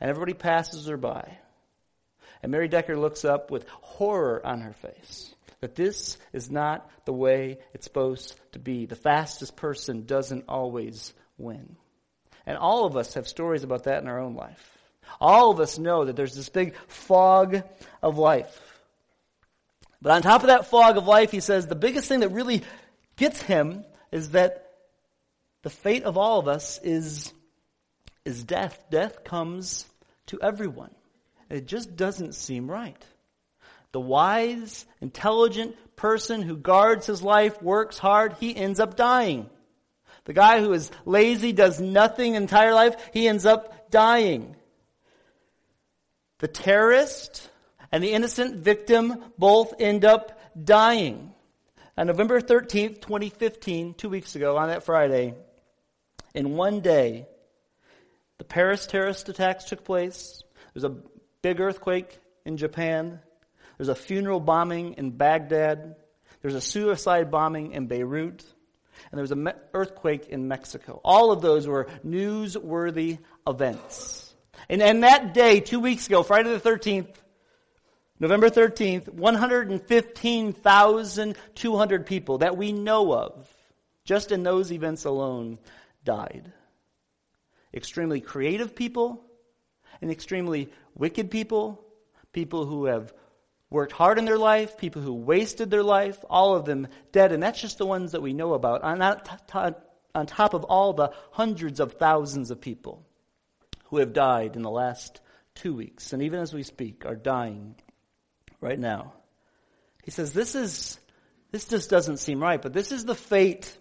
and 0.00 0.10
everybody 0.10 0.34
passes 0.34 0.86
her 0.86 0.96
by. 0.96 1.38
And 2.42 2.50
Mary 2.50 2.68
Decker 2.68 2.96
looks 2.96 3.24
up 3.24 3.50
with 3.50 3.68
horror 3.68 4.44
on 4.44 4.60
her 4.60 4.72
face 4.72 5.34
that 5.60 5.74
this 5.74 6.18
is 6.32 6.50
not 6.50 6.88
the 7.04 7.12
way 7.12 7.58
it's 7.74 7.84
supposed 7.84 8.34
to 8.52 8.58
be. 8.58 8.86
The 8.86 8.96
fastest 8.96 9.56
person 9.56 10.06
doesn't 10.06 10.44
always 10.48 11.12
win. 11.36 11.76
And 12.46 12.56
all 12.56 12.84
of 12.84 12.96
us 12.96 13.14
have 13.14 13.28
stories 13.28 13.64
about 13.64 13.84
that 13.84 14.02
in 14.02 14.08
our 14.08 14.20
own 14.20 14.34
life. 14.34 14.78
All 15.20 15.50
of 15.50 15.60
us 15.60 15.78
know 15.78 16.04
that 16.04 16.16
there's 16.16 16.34
this 16.34 16.48
big 16.48 16.74
fog 16.86 17.62
of 18.02 18.18
life. 18.18 18.64
But 20.00 20.12
on 20.12 20.22
top 20.22 20.42
of 20.42 20.48
that 20.48 20.66
fog 20.66 20.96
of 20.96 21.06
life, 21.08 21.32
he 21.32 21.40
says 21.40 21.66
the 21.66 21.74
biggest 21.74 22.08
thing 22.08 22.20
that 22.20 22.28
really 22.28 22.62
gets 23.16 23.42
him 23.42 23.84
is 24.12 24.30
that 24.30 24.67
the 25.62 25.70
fate 25.70 26.04
of 26.04 26.16
all 26.16 26.38
of 26.38 26.48
us 26.48 26.78
is, 26.82 27.32
is 28.24 28.44
death. 28.44 28.86
Death 28.90 29.24
comes 29.24 29.84
to 30.26 30.40
everyone. 30.40 30.94
It 31.50 31.66
just 31.66 31.96
doesn't 31.96 32.34
seem 32.34 32.70
right. 32.70 33.02
The 33.92 34.00
wise, 34.00 34.84
intelligent 35.00 35.74
person 35.96 36.42
who 36.42 36.56
guards 36.56 37.06
his 37.06 37.22
life, 37.22 37.60
works 37.62 37.98
hard, 37.98 38.36
he 38.38 38.54
ends 38.54 38.80
up 38.80 38.96
dying. 38.96 39.48
The 40.24 40.34
guy 40.34 40.60
who 40.60 40.72
is 40.74 40.90
lazy, 41.06 41.52
does 41.52 41.80
nothing 41.80 42.34
entire 42.34 42.74
life, 42.74 42.96
he 43.14 43.26
ends 43.26 43.46
up 43.46 43.90
dying. 43.90 44.56
The 46.38 46.48
terrorist 46.48 47.50
and 47.90 48.04
the 48.04 48.12
innocent 48.12 48.56
victim 48.56 49.24
both 49.38 49.74
end 49.80 50.04
up 50.04 50.38
dying. 50.62 51.32
On 51.96 52.06
November 52.06 52.40
13th, 52.40 53.00
2015, 53.00 53.94
two 53.94 54.08
weeks 54.08 54.36
ago, 54.36 54.56
on 54.56 54.68
that 54.68 54.84
Friday, 54.84 55.34
in 56.38 56.54
one 56.54 56.80
day, 56.80 57.26
the 58.38 58.44
Paris 58.44 58.86
terrorist 58.86 59.28
attacks 59.28 59.64
took 59.64 59.84
place. 59.84 60.44
There's 60.72 60.84
a 60.84 60.94
big 61.42 61.58
earthquake 61.58 62.16
in 62.44 62.56
Japan. 62.56 63.18
There's 63.76 63.88
a 63.88 63.96
funeral 63.96 64.38
bombing 64.38 64.94
in 64.94 65.10
Baghdad. 65.10 65.96
There's 66.40 66.54
a 66.54 66.60
suicide 66.60 67.32
bombing 67.32 67.72
in 67.72 67.88
Beirut. 67.88 68.44
And 69.10 69.18
there 69.18 69.22
was 69.22 69.32
an 69.32 69.50
earthquake 69.74 70.28
in 70.28 70.46
Mexico. 70.46 71.00
All 71.04 71.32
of 71.32 71.40
those 71.40 71.66
were 71.66 71.88
newsworthy 72.06 73.18
events. 73.44 74.32
And, 74.68 74.80
and 74.80 75.02
that 75.02 75.34
day, 75.34 75.58
two 75.58 75.80
weeks 75.80 76.06
ago, 76.06 76.22
Friday 76.22 76.56
the 76.56 76.60
13th, 76.60 77.16
November 78.20 78.48
13th, 78.48 79.08
115,200 79.08 82.06
people 82.06 82.38
that 82.38 82.56
we 82.56 82.70
know 82.70 83.12
of, 83.12 83.48
just 84.04 84.30
in 84.30 84.44
those 84.44 84.70
events 84.70 85.04
alone, 85.04 85.58
died. 86.08 86.50
Extremely 87.74 88.22
creative 88.22 88.74
people 88.74 89.22
and 90.00 90.10
extremely 90.10 90.70
wicked 90.94 91.30
people, 91.30 91.84
people 92.32 92.64
who 92.64 92.86
have 92.86 93.12
worked 93.68 93.92
hard 93.92 94.18
in 94.18 94.24
their 94.24 94.38
life, 94.38 94.78
people 94.78 95.02
who 95.02 95.12
wasted 95.12 95.70
their 95.70 95.82
life, 95.82 96.24
all 96.30 96.54
of 96.54 96.64
them 96.64 96.88
dead. 97.12 97.30
And 97.32 97.42
that's 97.42 97.60
just 97.60 97.76
the 97.76 97.84
ones 97.84 98.12
that 98.12 98.22
we 98.22 98.32
know 98.32 98.54
about. 98.54 98.82
On, 98.82 99.74
on 100.14 100.26
top 100.26 100.54
of 100.54 100.64
all 100.64 100.94
the 100.94 101.12
hundreds 101.30 101.78
of 101.78 101.92
thousands 101.92 102.50
of 102.50 102.58
people 102.58 103.04
who 103.90 103.98
have 103.98 104.14
died 104.14 104.56
in 104.56 104.62
the 104.62 104.70
last 104.70 105.20
two 105.54 105.74
weeks, 105.74 106.14
and 106.14 106.22
even 106.22 106.40
as 106.40 106.54
we 106.54 106.62
speak, 106.62 107.04
are 107.04 107.16
dying 107.16 107.74
right 108.62 108.78
now. 108.78 109.12
He 110.04 110.10
says, 110.10 110.32
This 110.32 110.54
is 110.54 110.98
this 111.50 111.66
just 111.66 111.90
doesn't 111.90 112.18
seem 112.18 112.42
right, 112.42 112.60
but 112.60 112.72
this 112.72 112.92
is 112.92 113.04
the 113.04 113.14
fate 113.14 113.76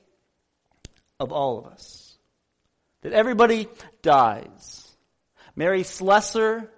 of 1.19 1.31
all 1.31 1.59
of 1.59 1.67
us 1.67 1.96
that 3.01 3.13
everybody 3.13 3.67
dies. 4.01 4.83
Mary 5.55 5.83
Slessor, 5.83 6.69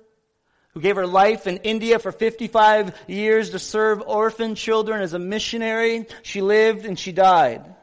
who 0.73 0.81
gave 0.81 0.95
her 0.95 1.07
life 1.07 1.47
in 1.47 1.57
India 1.57 1.99
for 1.99 2.11
55 2.11 2.95
years 3.07 3.51
to 3.51 3.59
serve 3.59 4.03
orphan 4.05 4.55
children 4.55 5.01
as 5.01 5.13
a 5.13 5.19
missionary, 5.19 6.05
she 6.23 6.41
lived 6.41 6.85
and 6.85 6.97
she 6.97 7.11
died. 7.11 7.75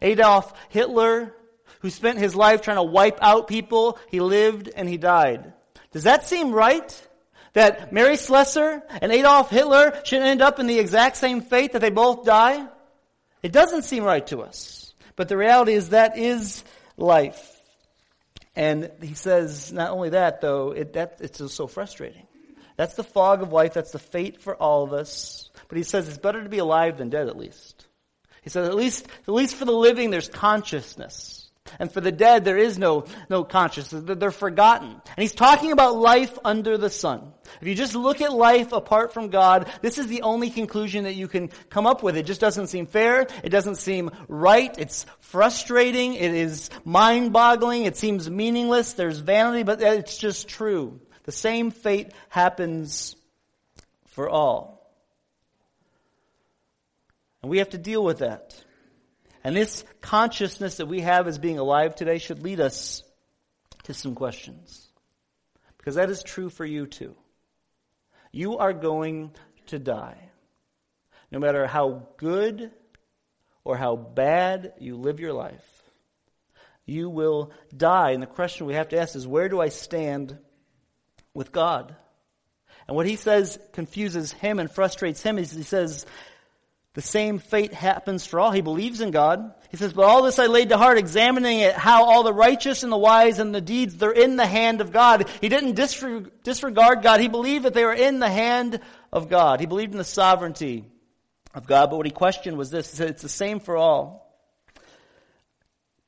Adolf 0.00 0.52
Hitler, 0.68 1.34
who 1.80 1.90
spent 1.90 2.18
his 2.18 2.34
life 2.34 2.62
trying 2.62 2.76
to 2.76 2.82
wipe 2.82 3.18
out 3.20 3.48
people, 3.48 3.98
he 4.10 4.20
lived 4.20 4.70
and 4.74 4.88
he 4.88 4.96
died. 4.96 5.52
Does 5.92 6.04
that 6.04 6.26
seem 6.26 6.52
right? 6.52 7.08
That 7.54 7.92
Mary 7.92 8.16
Slessor 8.16 8.82
and 9.02 9.10
Adolf 9.10 9.50
Hitler 9.50 10.00
should 10.04 10.22
end 10.22 10.40
up 10.40 10.60
in 10.60 10.66
the 10.66 10.78
exact 10.78 11.16
same 11.16 11.40
fate 11.40 11.72
that 11.72 11.80
they 11.80 11.90
both 11.90 12.24
die? 12.24 12.66
It 13.42 13.52
doesn't 13.52 13.82
seem 13.82 14.04
right 14.04 14.24
to 14.28 14.42
us. 14.42 14.94
But 15.16 15.28
the 15.28 15.36
reality 15.36 15.72
is 15.72 15.90
that 15.90 16.16
is 16.16 16.62
life. 17.00 17.56
And 18.54 18.90
he 19.00 19.14
says, 19.14 19.72
not 19.72 19.90
only 19.90 20.10
that, 20.10 20.40
though, 20.40 20.72
it, 20.72 20.92
that, 20.94 21.18
it's 21.20 21.38
just 21.38 21.54
so 21.54 21.66
frustrating. 21.66 22.26
That's 22.76 22.94
the 22.94 23.04
fog 23.04 23.42
of 23.42 23.52
life. 23.52 23.74
That's 23.74 23.92
the 23.92 23.98
fate 23.98 24.42
for 24.42 24.54
all 24.54 24.84
of 24.84 24.92
us. 24.92 25.50
But 25.68 25.78
he 25.78 25.84
says 25.84 26.08
it's 26.08 26.18
better 26.18 26.42
to 26.42 26.48
be 26.48 26.58
alive 26.58 26.98
than 26.98 27.10
dead, 27.10 27.28
at 27.28 27.36
least. 27.36 27.86
He 28.42 28.50
says, 28.50 28.68
at 28.68 28.74
least, 28.74 29.06
at 29.06 29.34
least 29.34 29.56
for 29.56 29.64
the 29.64 29.72
living, 29.72 30.10
there's 30.10 30.28
consciousness. 30.28 31.50
And 31.78 31.92
for 31.92 32.00
the 32.00 32.10
dead, 32.10 32.44
there 32.44 32.56
is 32.56 32.78
no, 32.78 33.04
no 33.28 33.44
consciousness. 33.44 34.02
They're 34.06 34.30
forgotten. 34.30 34.90
And 34.90 35.18
he's 35.18 35.34
talking 35.34 35.72
about 35.72 35.96
life 35.96 36.36
under 36.44 36.78
the 36.78 36.90
sun. 36.90 37.32
If 37.60 37.68
you 37.68 37.74
just 37.74 37.94
look 37.94 38.20
at 38.20 38.32
life 38.32 38.72
apart 38.72 39.12
from 39.12 39.28
God, 39.28 39.70
this 39.82 39.98
is 39.98 40.06
the 40.06 40.22
only 40.22 40.50
conclusion 40.50 41.04
that 41.04 41.14
you 41.14 41.28
can 41.28 41.50
come 41.68 41.86
up 41.86 42.02
with. 42.02 42.16
It 42.16 42.24
just 42.24 42.40
doesn't 42.40 42.68
seem 42.68 42.86
fair. 42.86 43.26
It 43.44 43.50
doesn't 43.50 43.76
seem 43.76 44.10
right. 44.26 44.74
It's 44.78 45.06
frustrating. 45.30 46.14
It 46.14 46.34
is 46.34 46.70
mind-boggling. 46.84 47.84
It 47.84 47.96
seems 47.96 48.28
meaningless. 48.28 48.94
There's 48.94 49.18
vanity, 49.18 49.62
but 49.62 49.80
it's 49.80 50.18
just 50.18 50.48
true. 50.48 51.00
The 51.24 51.32
same 51.32 51.70
fate 51.70 52.12
happens 52.28 53.14
for 54.08 54.28
all. 54.28 54.92
And 57.42 57.50
we 57.50 57.58
have 57.58 57.70
to 57.70 57.78
deal 57.78 58.04
with 58.04 58.18
that. 58.18 58.60
And 59.42 59.56
this 59.56 59.84
consciousness 60.00 60.76
that 60.76 60.86
we 60.86 61.00
have 61.00 61.26
as 61.26 61.38
being 61.38 61.58
alive 61.58 61.94
today 61.94 62.18
should 62.18 62.42
lead 62.42 62.60
us 62.60 63.02
to 63.84 63.94
some 63.94 64.14
questions. 64.14 64.88
Because 65.78 65.94
that 65.94 66.10
is 66.10 66.22
true 66.22 66.50
for 66.50 66.66
you 66.66 66.86
too. 66.86 67.14
You 68.32 68.58
are 68.58 68.72
going 68.72 69.30
to 69.68 69.78
die. 69.78 70.18
No 71.30 71.38
matter 71.38 71.66
how 71.66 72.08
good 72.18 72.72
or 73.64 73.76
how 73.76 73.96
bad 73.96 74.72
you 74.78 74.96
live 74.96 75.20
your 75.20 75.32
life, 75.32 75.82
you 76.86 77.08
will 77.08 77.52
die. 77.76 78.10
And 78.12 78.22
the 78.22 78.26
question 78.26 78.66
we 78.66 78.74
have 78.74 78.88
to 78.88 78.98
ask 78.98 79.14
is 79.14 79.26
where 79.26 79.48
do 79.48 79.60
I 79.60 79.68
stand 79.68 80.38
with 81.34 81.52
God? 81.52 81.94
And 82.88 82.96
what 82.96 83.06
he 83.06 83.16
says 83.16 83.58
confuses 83.72 84.32
him 84.32 84.58
and 84.58 84.70
frustrates 84.70 85.22
him 85.22 85.38
is 85.38 85.52
he 85.52 85.62
says, 85.62 86.06
the 86.94 87.02
same 87.02 87.38
fate 87.38 87.72
happens 87.72 88.26
for 88.26 88.40
all. 88.40 88.50
He 88.50 88.62
believes 88.62 89.00
in 89.00 89.12
God. 89.12 89.54
He 89.70 89.76
says, 89.76 89.92
but 89.92 90.02
all 90.02 90.24
this 90.24 90.40
I 90.40 90.46
laid 90.46 90.70
to 90.70 90.76
heart, 90.76 90.98
examining 90.98 91.60
it, 91.60 91.76
how 91.76 92.04
all 92.04 92.24
the 92.24 92.32
righteous 92.32 92.82
and 92.82 92.90
the 92.90 92.98
wise 92.98 93.38
and 93.38 93.54
the 93.54 93.60
deeds, 93.60 93.94
they're 93.94 94.10
in 94.10 94.34
the 94.34 94.44
hand 94.44 94.80
of 94.80 94.90
God. 94.90 95.28
He 95.40 95.48
didn't 95.48 95.74
disregard 95.74 97.02
God. 97.04 97.20
He 97.20 97.28
believed 97.28 97.64
that 97.64 97.74
they 97.74 97.84
were 97.84 97.92
in 97.92 98.18
the 98.18 98.28
hand 98.28 98.80
of 99.12 99.28
God. 99.28 99.60
He 99.60 99.66
believed 99.66 99.92
in 99.92 99.98
the 99.98 100.04
sovereignty 100.04 100.84
of 101.54 101.66
God. 101.66 101.90
But 101.90 101.96
what 101.96 102.06
he 102.06 102.12
questioned 102.12 102.56
was 102.56 102.70
this. 102.70 102.90
He 102.90 102.96
said, 102.96 103.10
it's 103.10 103.22
the 103.22 103.28
same 103.28 103.60
for 103.60 103.76
all. 103.76 104.26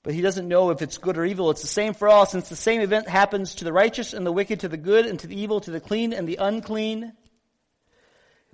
But 0.03 0.15
he 0.15 0.21
doesn't 0.21 0.49
know 0.49 0.71
if 0.71 0.83
it's 0.83 0.99
good 0.99 1.17
or 1.17 1.25
evil. 1.25 1.51
It's 1.51 1.63
the 1.63 1.69
same 1.69 1.95
for 1.95 2.09
all, 2.09 2.27
since 2.27 2.49
the 2.49 2.57
same 2.57 2.81
event 2.81 3.09
happens 3.09 3.57
to 3.57 3.65
the 3.65 3.73
righteous 3.73 4.15
and 4.15 4.27
the 4.27 4.33
wicked, 4.33 4.61
to 4.61 4.69
the 4.69 4.77
good 4.77 5.07
and 5.07 5.19
to 5.21 5.27
the 5.27 5.41
evil, 5.41 5.61
to 5.61 5.71
the 5.71 5.81
clean 5.81 6.13
and 6.13 6.27
the 6.29 6.37
unclean 6.37 7.13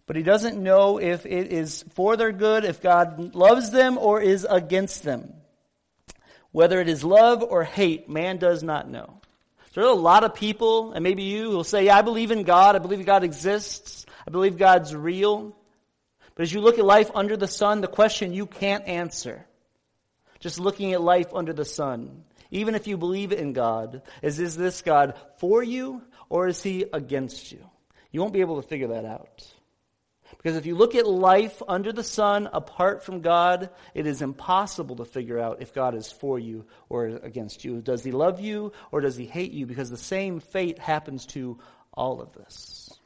but 0.09 0.17
he 0.17 0.23
doesn't 0.23 0.61
know 0.61 0.99
if 0.99 1.27
it 1.27 1.53
is 1.53 1.85
for 1.93 2.17
their 2.17 2.33
good, 2.33 2.65
if 2.65 2.81
God 2.81 3.35
loves 3.35 3.71
them 3.71 3.99
or 3.99 4.23
is 4.23 4.47
against 4.49 5.03
them. 5.03 5.35
Whether 6.51 6.81
it 6.81 6.89
is 6.89 7.05
love 7.05 7.43
or 7.43 7.63
hate, 7.63 8.09
man 8.09 8.39
does 8.39 8.63
not 8.63 8.89
know. 8.89 9.21
So 9.73 9.83
there 9.83 9.85
are 9.85 9.93
a 9.93 9.95
lot 9.95 10.25
of 10.25 10.35
people, 10.35 10.95
and 10.95 11.05
maybe 11.05 11.25
you, 11.25 11.51
who 11.51 11.57
will 11.59 11.63
say, 11.63 11.85
yeah, 11.85 11.99
I 11.99 12.01
believe 12.01 12.31
in 12.31 12.45
God, 12.45 12.75
I 12.75 12.79
believe 12.79 13.05
God 13.05 13.23
exists, 13.23 14.07
I 14.27 14.31
believe 14.31 14.57
God's 14.57 14.97
real. 14.97 15.55
But 16.39 16.45
as 16.45 16.53
you 16.53 16.61
look 16.61 16.79
at 16.79 16.85
life 16.85 17.11
under 17.17 17.37
the 17.37 17.49
sun, 17.49 17.81
the 17.81 17.89
question 17.89 18.33
you 18.33 18.47
can't 18.47 18.87
answer, 18.87 19.45
just 20.39 20.61
looking 20.61 20.93
at 20.93 21.01
life 21.01 21.35
under 21.35 21.53
the 21.53 21.65
sun, 21.65 22.23
even 22.53 22.77
if 22.77 22.87
you 22.87 22.97
believe 22.97 23.33
in 23.33 23.55
God, 23.55 24.03
is, 24.23 24.39
is 24.39 24.57
this 24.57 24.83
God 24.83 25.15
for 25.39 25.65
you 25.65 26.01
or 26.29 26.47
is 26.47 26.63
he 26.63 26.85
against 26.93 27.51
you? 27.51 27.59
You 28.13 28.21
won't 28.21 28.33
be 28.33 28.41
able 28.41 28.63
to 28.63 28.69
figure 28.69 28.87
that 28.87 29.05
out. 29.05 29.53
Because 30.37 30.55
if 30.55 30.65
you 30.65 30.77
look 30.77 30.95
at 30.95 31.09
life 31.09 31.61
under 31.67 31.93
the 31.93 32.05
sun 32.05 32.49
apart 32.53 33.03
from 33.03 33.21
God, 33.21 33.71
it 33.93 34.07
is 34.07 34.23
impossible 34.23 34.95
to 34.95 35.05
figure 35.05 35.41
out 35.41 35.61
if 35.61 35.75
God 35.75 35.97
is 35.97 36.13
for 36.13 36.39
you 36.39 36.67
or 36.89 37.07
against 37.07 37.65
you. 37.65 37.81
Does 37.81 38.05
he 38.05 38.13
love 38.13 38.39
you 38.39 38.71
or 38.93 39.01
does 39.01 39.17
he 39.17 39.27
hate 39.27 39.51
you? 39.51 39.67
Because 39.67 39.91
the 39.91 39.97
same 39.97 40.39
fate 40.39 40.79
happens 40.79 41.27
to 41.27 41.59
all 41.93 42.21
of 42.21 42.33
this. 42.35 42.98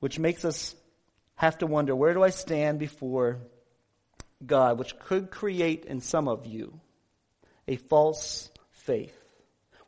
Which 0.00 0.18
makes 0.18 0.44
us 0.44 0.74
have 1.36 1.58
to 1.58 1.66
wonder 1.66 1.94
where 1.94 2.14
do 2.14 2.22
I 2.22 2.30
stand 2.30 2.78
before 2.78 3.38
God, 4.44 4.78
which 4.78 4.98
could 4.98 5.30
create 5.30 5.84
in 5.84 6.00
some 6.00 6.28
of 6.28 6.46
you 6.46 6.80
a 7.68 7.76
false 7.76 8.50
faith. 8.70 9.16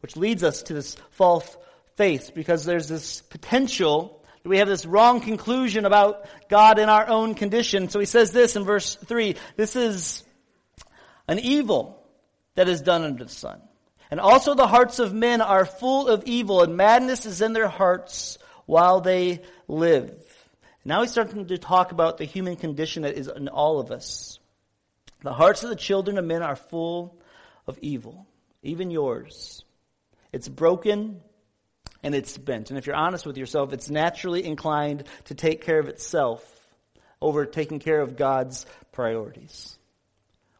Which 0.00 0.16
leads 0.16 0.44
us 0.44 0.62
to 0.64 0.74
this 0.74 0.96
false 1.10 1.56
faith 1.96 2.32
because 2.34 2.64
there's 2.64 2.88
this 2.88 3.20
potential 3.20 4.24
that 4.42 4.48
we 4.48 4.58
have 4.58 4.68
this 4.68 4.86
wrong 4.86 5.20
conclusion 5.20 5.84
about 5.84 6.26
God 6.48 6.78
in 6.78 6.88
our 6.88 7.08
own 7.08 7.34
condition. 7.34 7.88
So 7.88 7.98
he 7.98 8.06
says 8.06 8.30
this 8.30 8.56
in 8.56 8.64
verse 8.64 8.94
3 8.94 9.36
this 9.56 9.76
is 9.76 10.22
an 11.26 11.38
evil 11.38 12.02
that 12.54 12.68
is 12.68 12.80
done 12.80 13.02
under 13.02 13.24
the 13.24 13.30
sun. 13.30 13.60
And 14.10 14.20
also 14.20 14.54
the 14.54 14.66
hearts 14.66 15.00
of 15.00 15.12
men 15.12 15.42
are 15.42 15.66
full 15.66 16.08
of 16.08 16.24
evil, 16.24 16.62
and 16.62 16.76
madness 16.76 17.26
is 17.26 17.42
in 17.42 17.52
their 17.52 17.68
hearts 17.68 18.38
while 18.68 19.00
they 19.00 19.40
live. 19.66 20.12
Now 20.84 21.00
he's 21.00 21.10
starting 21.10 21.46
to 21.46 21.56
talk 21.56 21.90
about 21.90 22.18
the 22.18 22.26
human 22.26 22.54
condition 22.54 23.02
that 23.02 23.16
is 23.16 23.26
in 23.26 23.48
all 23.48 23.80
of 23.80 23.90
us. 23.90 24.38
The 25.22 25.32
hearts 25.32 25.64
of 25.64 25.70
the 25.70 25.76
children 25.76 26.18
of 26.18 26.26
men 26.26 26.42
are 26.42 26.54
full 26.54 27.16
of 27.66 27.78
evil, 27.80 28.26
even 28.62 28.90
yours. 28.90 29.64
It's 30.32 30.48
broken, 30.48 31.22
and 32.02 32.14
it's 32.14 32.36
bent. 32.36 32.68
And 32.68 32.78
if 32.78 32.86
you're 32.86 32.94
honest 32.94 33.24
with 33.24 33.38
yourself, 33.38 33.72
it's 33.72 33.88
naturally 33.88 34.44
inclined 34.44 35.04
to 35.24 35.34
take 35.34 35.62
care 35.62 35.78
of 35.78 35.88
itself 35.88 36.44
over 37.22 37.46
taking 37.46 37.78
care 37.78 38.02
of 38.02 38.16
God's 38.16 38.66
priorities. 38.92 39.78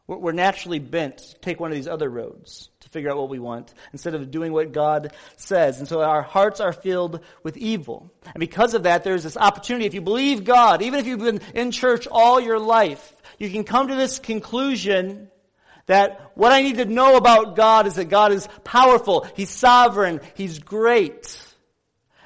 We're 0.07 0.31
naturally 0.31 0.79
bent 0.79 1.19
to 1.19 1.35
take 1.41 1.59
one 1.59 1.69
of 1.69 1.75
these 1.75 1.87
other 1.87 2.09
roads 2.09 2.69
figure 2.89 3.11
out 3.11 3.17
what 3.17 3.29
we 3.29 3.39
want 3.39 3.73
instead 3.91 4.15
of 4.15 4.31
doing 4.31 4.51
what 4.51 4.71
God 4.71 5.13
says. 5.37 5.79
And 5.79 5.87
so 5.87 6.01
our 6.01 6.21
hearts 6.21 6.59
are 6.59 6.73
filled 6.73 7.21
with 7.43 7.57
evil. 7.57 8.11
And 8.25 8.39
because 8.39 8.73
of 8.73 8.83
that, 8.83 9.03
there's 9.03 9.23
this 9.23 9.37
opportunity. 9.37 9.85
If 9.85 9.93
you 9.93 10.01
believe 10.01 10.43
God, 10.43 10.81
even 10.81 10.99
if 10.99 11.07
you've 11.07 11.19
been 11.19 11.41
in 11.53 11.71
church 11.71 12.07
all 12.09 12.39
your 12.39 12.59
life, 12.59 13.15
you 13.37 13.49
can 13.49 13.63
come 13.63 13.87
to 13.87 13.95
this 13.95 14.19
conclusion 14.19 15.29
that 15.85 16.31
what 16.35 16.51
I 16.51 16.61
need 16.61 16.77
to 16.77 16.85
know 16.85 17.15
about 17.15 17.55
God 17.55 17.87
is 17.87 17.95
that 17.95 18.05
God 18.05 18.31
is 18.31 18.47
powerful, 18.63 19.27
He's 19.35 19.49
sovereign, 19.49 20.21
He's 20.35 20.59
great. 20.59 21.43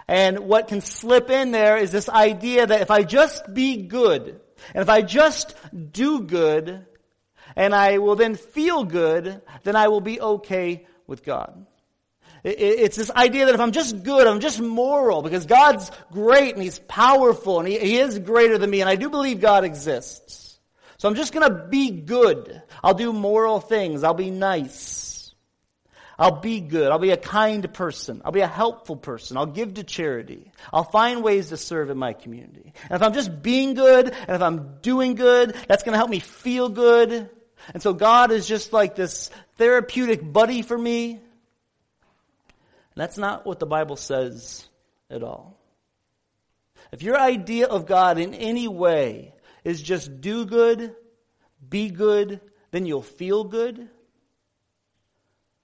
And 0.07 0.39
what 0.39 0.67
can 0.67 0.81
slip 0.81 1.29
in 1.29 1.51
there 1.51 1.77
is 1.77 1.91
this 1.91 2.09
idea 2.09 2.67
that 2.67 2.81
if 2.81 2.91
I 2.91 3.03
just 3.03 3.53
be 3.53 3.83
good, 3.83 4.41
and 4.73 4.81
if 4.81 4.89
I 4.89 5.01
just 5.01 5.55
do 5.91 6.21
good, 6.21 6.85
and 7.55 7.73
I 7.73 7.97
will 7.97 8.15
then 8.15 8.35
feel 8.35 8.83
good, 8.83 9.41
then 9.63 9.75
I 9.75 9.87
will 9.87 10.01
be 10.01 10.19
okay 10.19 10.85
with 11.07 11.23
God. 11.23 11.65
It's 12.43 12.97
this 12.97 13.09
idea 13.11 13.45
that 13.45 13.55
if 13.55 13.61
I'm 13.61 13.71
just 13.71 14.03
good, 14.03 14.27
I'm 14.27 14.41
just 14.41 14.59
moral, 14.59 15.21
because 15.21 15.45
God's 15.45 15.89
great 16.11 16.55
and 16.55 16.63
He's 16.63 16.79
powerful 16.79 17.59
and 17.59 17.67
He, 17.67 17.97
is 17.97 18.19
greater 18.19 18.57
than 18.57 18.69
me, 18.69 18.81
and 18.81 18.89
I 18.89 18.97
do 18.97 19.09
believe 19.09 19.39
God 19.39 19.63
exists. 19.63 20.59
So 20.97 21.07
I'm 21.07 21.15
just 21.15 21.33
going 21.33 21.49
to 21.49 21.67
be 21.67 21.91
good. 21.91 22.61
I'll 22.83 22.93
do 22.93 23.13
moral 23.13 23.59
things. 23.59 24.03
I'll 24.03 24.13
be 24.13 24.31
nice. 24.31 25.33
I'll 26.17 26.39
be 26.39 26.61
good. 26.61 26.91
I'll 26.91 26.99
be 26.99 27.11
a 27.11 27.17
kind 27.17 27.73
person. 27.73 28.21
I'll 28.23 28.31
be 28.31 28.41
a 28.41 28.47
helpful 28.47 28.95
person. 28.95 29.35
I'll 29.35 29.45
give 29.45 29.75
to 29.75 29.83
charity. 29.83 30.51
I'll 30.71 30.83
find 30.83 31.23
ways 31.23 31.49
to 31.49 31.57
serve 31.57 31.89
in 31.89 31.97
my 31.97 32.13
community. 32.13 32.73
And 32.83 32.91
if 32.91 33.01
I'm 33.01 33.13
just 33.13 33.41
being 33.41 33.73
good 33.73 34.09
and 34.09 34.29
if 34.29 34.41
I'm 34.41 34.77
doing 34.81 35.15
good, 35.15 35.55
that's 35.67 35.83
going 35.83 35.93
to 35.93 35.97
help 35.97 36.09
me 36.09 36.19
feel 36.19 36.69
good. 36.69 37.29
And 37.73 37.81
so 37.81 37.93
God 37.93 38.31
is 38.31 38.47
just 38.47 38.73
like 38.73 38.95
this 38.95 39.29
therapeutic 39.57 40.21
buddy 40.21 40.61
for 40.61 40.77
me. 40.77 41.19
That's 42.95 43.17
not 43.17 43.45
what 43.45 43.59
the 43.59 43.65
Bible 43.65 43.95
says 43.95 44.67
at 45.09 45.23
all. 45.23 45.57
If 46.91 47.01
your 47.01 47.17
idea 47.17 47.67
of 47.67 47.85
God 47.85 48.19
in 48.19 48.33
any 48.33 48.67
way 48.67 49.33
is 49.63 49.81
just 49.81 50.21
do 50.21 50.45
good, 50.45 50.95
be 51.67 51.89
good, 51.89 52.39
then 52.71 52.85
you'll 52.85 53.01
feel 53.01 53.43
good, 53.43 53.87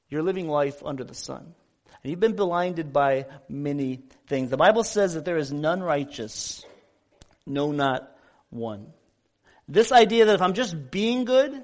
you're 0.10 0.24
living 0.24 0.48
life 0.48 0.82
under 0.84 1.04
the 1.04 1.14
sun. 1.14 1.54
And 2.02 2.10
you've 2.10 2.20
been 2.20 2.36
blinded 2.36 2.94
by 2.94 3.26
many 3.48 4.02
things. 4.28 4.50
The 4.50 4.58
Bible 4.58 4.84
says 4.84 5.16
that 5.16 5.26
there 5.26 5.38
is 5.38 5.52
none 5.52 5.84
righteous, 5.84 6.66
no, 7.46 7.72
not 7.72 8.16
one. 8.50 8.94
This 9.68 9.92
idea 9.92 10.26
that 10.26 10.36
if 10.36 10.42
I'm 10.42 10.54
just 10.54 10.90
being 10.90 11.26
good, 11.26 11.62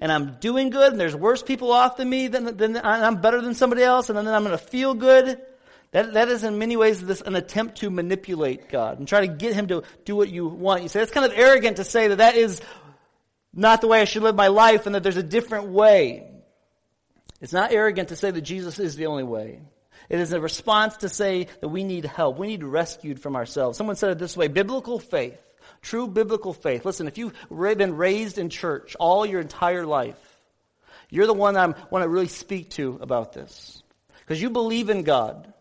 and 0.00 0.10
I'm 0.10 0.36
doing 0.40 0.70
good, 0.70 0.92
and 0.92 1.00
there's 1.00 1.14
worse 1.14 1.42
people 1.42 1.72
off 1.72 1.96
than 1.96 2.08
me, 2.08 2.28
then 2.28 2.80
I'm 2.82 3.20
better 3.20 3.40
than 3.40 3.54
somebody 3.54 3.82
else, 3.82 4.08
and 4.08 4.16
then 4.16 4.26
I'm 4.26 4.44
going 4.44 4.56
to 4.56 4.64
feel 4.64 4.94
good, 4.94 5.40
that, 5.92 6.12
that 6.14 6.28
is 6.28 6.44
in 6.44 6.58
many 6.58 6.76
ways 6.76 7.04
this, 7.04 7.20
an 7.20 7.34
attempt 7.34 7.78
to 7.78 7.90
manipulate 7.90 8.68
God 8.68 8.98
and 8.98 9.08
try 9.08 9.20
to 9.20 9.26
get 9.26 9.54
him 9.54 9.66
to 9.68 9.82
do 10.04 10.14
what 10.14 10.30
you 10.30 10.46
want. 10.46 10.82
You 10.82 10.88
say, 10.88 11.02
it's 11.02 11.10
kind 11.10 11.30
of 11.30 11.36
arrogant 11.36 11.78
to 11.78 11.84
say 11.84 12.08
that 12.08 12.18
that 12.18 12.36
is 12.36 12.60
not 13.52 13.80
the 13.80 13.88
way 13.88 14.00
I 14.00 14.04
should 14.04 14.22
live 14.22 14.36
my 14.36 14.48
life 14.48 14.86
and 14.86 14.94
that 14.94 15.02
there's 15.02 15.16
a 15.16 15.22
different 15.22 15.66
way. 15.68 16.30
It's 17.40 17.52
not 17.52 17.72
arrogant 17.72 18.10
to 18.10 18.16
say 18.16 18.30
that 18.30 18.40
Jesus 18.42 18.78
is 18.78 18.94
the 18.94 19.06
only 19.06 19.24
way. 19.24 19.62
It 20.08 20.20
is 20.20 20.32
a 20.32 20.40
response 20.40 20.98
to 20.98 21.08
say 21.08 21.48
that 21.60 21.68
we 21.68 21.82
need 21.82 22.04
help. 22.04 22.38
We 22.38 22.48
need 22.48 22.62
rescued 22.62 23.20
from 23.20 23.34
ourselves. 23.34 23.76
Someone 23.76 23.96
said 23.96 24.10
it 24.10 24.18
this 24.18 24.36
way, 24.36 24.46
biblical 24.46 25.00
faith, 25.00 25.40
true 25.82 26.08
biblical 26.08 26.52
faith. 26.52 26.84
Listen, 26.84 27.06
if 27.08 27.18
you've 27.18 27.34
been 27.50 27.96
raised 27.96 28.38
in 28.38 28.50
church 28.50 28.96
all 28.98 29.24
your 29.24 29.40
entire 29.40 29.86
life, 29.86 30.18
You're 31.10 31.26
the 31.26 31.34
one 31.34 31.56
I 31.56 31.66
want 31.66 32.04
to 32.04 32.08
really 32.08 32.28
speak 32.28 32.70
to 32.70 32.98
about 33.00 33.32
this. 33.32 33.82
Because 34.20 34.40
you 34.40 34.50
believe 34.50 34.90
in 34.90 35.02
God. 35.02 35.52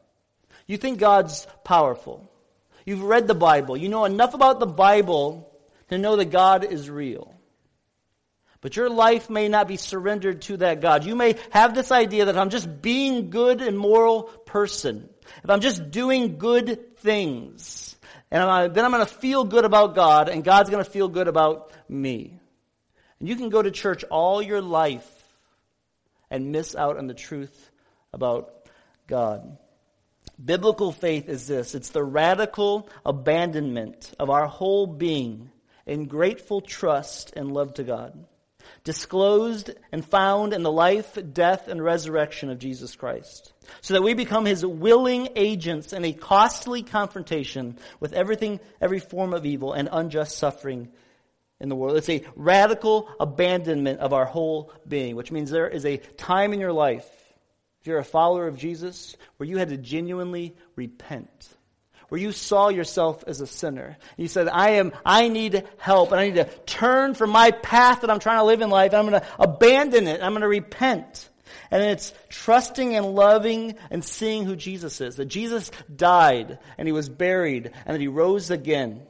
You 0.68 0.78
think 0.78 1.00
God's 1.00 1.48
powerful. 1.64 2.32
You've 2.86 3.04
read 3.04 3.28
the 3.28 3.36
Bible. 3.36 3.76
You 3.76 3.90
know 3.90 4.06
enough 4.06 4.36
about 4.36 4.60
the 4.60 4.68
Bible 4.68 5.52
to 5.90 5.98
know 5.98 6.16
that 6.16 6.26
God 6.26 6.64
is 6.64 6.90
real. 6.90 7.34
But 8.62 8.76
your 8.76 8.90
life 8.90 9.30
may 9.30 9.48
not 9.48 9.68
be 9.68 9.78
surrendered 9.78 10.44
to 10.44 10.58
that 10.58 10.82
God. 10.82 11.06
You 11.06 11.16
may 11.16 11.36
have 11.50 11.74
this 11.74 11.92
idea 11.92 12.26
that 12.26 12.38
I'm 12.38 12.50
just 12.50 12.82
being 12.82 13.30
good 13.30 13.62
and 13.62 13.78
moral 13.78 14.24
person, 14.24 15.10
if 15.44 15.50
I'm 15.50 15.62
just 15.62 15.92
doing 15.92 16.38
good 16.38 16.98
things, 16.98 17.89
and 18.32 18.44
I'm, 18.44 18.50
uh, 18.50 18.74
then 18.74 18.86
I'm 18.86 18.92
going 18.92 19.06
to 19.06 19.12
feel 19.12 19.44
good 19.44 19.66
about 19.66 19.96
God, 19.96 20.30
and 20.30 20.44
God's 20.44 20.70
going 20.70 20.84
to 20.84 20.90
feel 20.90 21.08
good 21.08 21.28
about 21.28 21.72
me. 21.88 22.40
And 23.20 23.28
you 23.28 23.36
can 23.36 23.50
go 23.50 23.62
to 23.62 23.72
church 23.72 24.04
all 24.06 24.42
your 24.42 24.62
life 24.62 25.08
and 26.30 26.52
miss 26.52 26.76
out 26.76 26.98
on 26.98 27.08
the 27.08 27.14
truth 27.14 27.72
about 28.14 28.54
God. 29.08 29.58
Biblical 30.44 30.92
faith 30.92 31.28
is 31.28 31.48
this 31.48 31.76
it's 31.76 31.90
the 31.90 32.04
radical 32.04 32.90
abandonment 33.06 34.14
of 34.20 34.30
our 34.30 34.48
whole 34.48 34.88
being 34.88 35.50
in 35.86 36.06
grateful 36.06 36.62
trust 36.62 37.34
and 37.36 37.52
love 37.52 37.74
to 37.74 37.84
God, 37.84 38.26
disclosed 38.84 39.72
and 39.92 40.06
found 40.06 40.54
in 40.54 40.64
the 40.64 40.72
life, 40.72 41.18
death, 41.34 41.68
and 41.68 41.84
resurrection 41.84 42.50
of 42.50 42.60
Jesus 42.60 42.96
Christ, 42.96 43.54
so 43.82 43.94
that 43.94 44.04
we 44.04 44.14
become 44.14 44.46
his 44.46 44.66
willing 44.66 45.30
agents 45.36 45.94
in 45.94 46.06
a 46.06 46.14
costly 46.14 46.84
confrontation 46.84 47.78
with 48.00 48.14
everything, 48.14 48.60
every 48.82 49.00
form 49.00 49.34
of 49.34 49.46
evil 49.46 49.74
and 49.74 49.90
unjust 49.92 50.38
suffering 50.38 50.90
in 51.60 51.70
the 51.70 51.76
world. 51.76 51.98
It's 51.98 52.10
a 52.10 52.24
radical 52.36 53.10
abandonment 53.20 54.00
of 54.00 54.14
our 54.14 54.26
whole 54.26 54.72
being, 54.88 55.16
which 55.16 55.32
means 55.32 55.50
there 55.50 55.68
is 55.68 55.86
a 55.86 55.98
time 55.98 56.54
in 56.54 56.60
your 56.60 56.74
life 56.74 57.08
if 57.82 57.88
you're 57.88 58.00
a 58.00 58.04
follower 58.04 58.48
of 58.48 58.58
Jesus, 58.58 59.16
where 59.38 59.48
you 59.48 59.58
had 59.58 59.70
to 59.70 59.78
genuinely 59.78 60.56
repent, 60.76 61.48
where 62.10 62.20
you 62.20 62.32
saw 62.32 62.70
yourself 62.70 63.24
as 63.26 63.42
a 63.42 63.48
sinner. 63.48 63.98
You 64.18 64.28
said, 64.28 64.48
I 64.48 64.72
am, 64.72 64.92
I 65.06 65.28
need 65.28 65.64
help 65.78 66.12
and 66.12 66.20
I 66.20 66.26
need 66.26 66.36
to 66.36 66.46
turn 66.66 67.14
from 67.14 67.30
my 67.30 67.52
path 67.52 68.02
that 68.02 68.10
I'm 68.10 68.20
trying 68.20 68.40
to 68.40 68.44
live 68.44 68.62
in 68.62 68.70
life 68.70 68.94
and 68.94 69.00
I'm 69.00 69.10
going 69.10 69.22
to 69.22 69.28
abandon 69.40 70.08
it. 70.08 70.22
I'm 70.22 70.32
going 70.34 70.42
to 70.42 70.48
repent. 70.48 71.30
And 71.72 71.84
it's 71.84 72.14
trusting 72.30 72.96
and 72.96 73.14
loving 73.16 73.76
and 73.92 74.04
seeing 74.04 74.46
who 74.46 74.56
Jesus 74.56 75.02
is. 75.02 75.18
That 75.18 75.26
Jesus 75.26 75.72
died 75.94 76.60
and 76.78 76.88
he 76.88 76.92
was 76.92 77.10
buried 77.10 77.72
and 77.86 77.96
that 77.96 78.02
he 78.02 78.08
rose 78.08 78.52
again. 78.52 79.02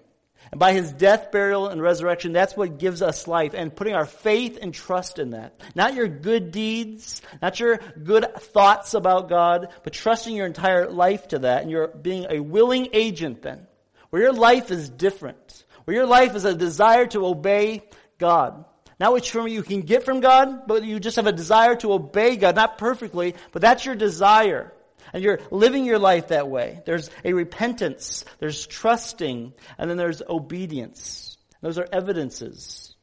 And 0.51 0.59
by 0.59 0.73
his 0.73 0.91
death, 0.91 1.31
burial, 1.31 1.67
and 1.67 1.81
resurrection, 1.81 2.33
that's 2.33 2.57
what 2.57 2.79
gives 2.79 3.01
us 3.01 3.27
life. 3.27 3.53
And 3.53 3.75
putting 3.75 3.93
our 3.93 4.05
faith 4.05 4.57
and 4.61 4.73
trust 4.73 5.19
in 5.19 5.31
that. 5.31 5.59
Not 5.75 5.93
your 5.93 6.07
good 6.07 6.51
deeds, 6.51 7.21
not 7.41 7.59
your 7.59 7.79
good 8.03 8.25
thoughts 8.35 8.93
about 8.93 9.29
God, 9.29 9.69
but 9.83 9.93
trusting 9.93 10.35
your 10.35 10.47
entire 10.47 10.89
life 10.89 11.27
to 11.29 11.39
that. 11.39 11.61
And 11.61 11.71
you're 11.71 11.87
being 11.87 12.25
a 12.29 12.39
willing 12.39 12.89
agent 12.93 13.41
then. 13.41 13.67
Where 14.09 14.23
your 14.23 14.33
life 14.33 14.71
is 14.71 14.89
different. 14.89 15.65
Where 15.85 15.95
your 15.95 16.07
life 16.07 16.35
is 16.35 16.45
a 16.45 16.55
desire 16.55 17.05
to 17.07 17.25
obey 17.25 17.83
God. 18.17 18.65
Not 18.99 19.13
which 19.13 19.31
from 19.31 19.47
you 19.47 19.63
can 19.63 19.81
get 19.81 20.03
from 20.03 20.19
God, 20.19 20.67
but 20.67 20.83
you 20.83 20.99
just 20.99 21.15
have 21.15 21.27
a 21.27 21.31
desire 21.31 21.75
to 21.77 21.93
obey 21.93 22.35
God. 22.35 22.55
Not 22.55 22.77
perfectly, 22.77 23.35
but 23.51 23.61
that's 23.61 23.85
your 23.85 23.95
desire. 23.95 24.73
And 25.13 25.23
you're 25.23 25.39
living 25.51 25.85
your 25.85 25.99
life 25.99 26.29
that 26.29 26.49
way. 26.49 26.81
There's 26.85 27.09
a 27.23 27.33
repentance, 27.33 28.25
there's 28.39 28.67
trusting, 28.67 29.53
and 29.77 29.89
then 29.89 29.97
there's 29.97 30.21
obedience. 30.27 31.37
Those 31.61 31.77
are 31.77 31.87
evidences 31.91 32.95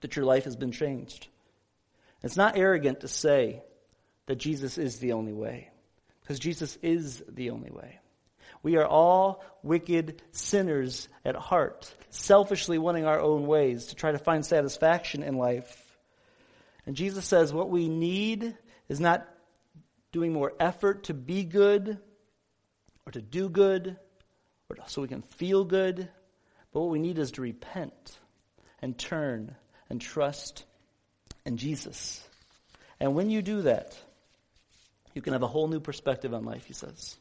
that 0.00 0.16
your 0.16 0.24
life 0.24 0.44
has 0.44 0.56
been 0.56 0.72
changed. 0.72 1.28
It's 2.22 2.36
not 2.36 2.56
arrogant 2.56 3.00
to 3.00 3.08
say 3.08 3.62
that 4.26 4.36
Jesus 4.36 4.78
is 4.78 4.98
the 4.98 5.12
only 5.12 5.32
way, 5.32 5.70
because 6.20 6.38
Jesus 6.38 6.78
is 6.82 7.22
the 7.28 7.50
only 7.50 7.70
way. 7.70 7.98
We 8.62 8.76
are 8.76 8.86
all 8.86 9.44
wicked 9.64 10.22
sinners 10.30 11.08
at 11.24 11.34
heart, 11.34 11.92
selfishly 12.10 12.78
wanting 12.78 13.06
our 13.06 13.20
own 13.20 13.46
ways 13.46 13.86
to 13.86 13.96
try 13.96 14.12
to 14.12 14.18
find 14.18 14.46
satisfaction 14.46 15.24
in 15.24 15.36
life. 15.36 15.78
And 16.86 16.94
Jesus 16.94 17.24
says 17.24 17.52
what 17.52 17.70
we 17.70 17.88
need 17.88 18.56
is 18.88 19.00
not 19.00 19.26
doing 20.12 20.32
more 20.32 20.52
effort 20.60 21.04
to 21.04 21.14
be 21.14 21.44
good 21.44 21.98
or 23.06 23.12
to 23.12 23.22
do 23.22 23.48
good 23.48 23.96
or 24.68 24.76
so 24.86 25.02
we 25.02 25.08
can 25.08 25.22
feel 25.22 25.64
good. 25.64 26.08
But 26.72 26.80
what 26.80 26.90
we 26.90 26.98
need 26.98 27.18
is 27.18 27.32
to 27.32 27.42
repent 27.42 28.18
and 28.80 28.96
turn 28.96 29.54
and 29.90 30.00
trust 30.00 30.64
in 31.44 31.56
Jesus. 31.56 32.26
And 33.00 33.14
when 33.14 33.30
you 33.30 33.42
do 33.42 33.62
that, 33.62 33.96
you 35.14 35.22
can 35.22 35.32
have 35.32 35.42
a 35.42 35.48
whole 35.48 35.68
new 35.68 35.80
perspective 35.80 36.32
on 36.32 36.44
life, 36.44 36.64
he 36.64 36.72
says. 36.72 37.16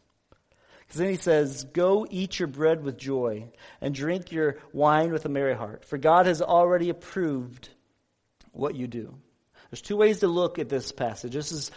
Because 0.80 1.00
then 1.00 1.10
he 1.10 1.16
says, 1.16 1.66
Go 1.66 2.06
eat 2.10 2.40
your 2.40 2.48
bread 2.48 2.84
with 2.84 2.98
joy 2.98 3.50
and 3.82 3.94
drink 3.94 4.32
your 4.32 4.58
wine 4.74 5.12
with 5.12 5.26
a 5.26 5.30
merry 5.30 5.56
heart, 5.56 5.86
for 5.86 5.98
God 5.98 6.26
has 6.26 6.42
already 6.42 6.90
approved 6.90 7.70
what 8.52 8.76
you 8.76 8.88
do. 8.88 9.16
There's 9.70 9.82
two 9.82 9.98
ways 9.98 10.20
to 10.20 10.28
look 10.28 10.60
at 10.60 10.68
this 10.68 10.92
passage. 10.92 11.34
This 11.34 11.54
is 11.54 11.72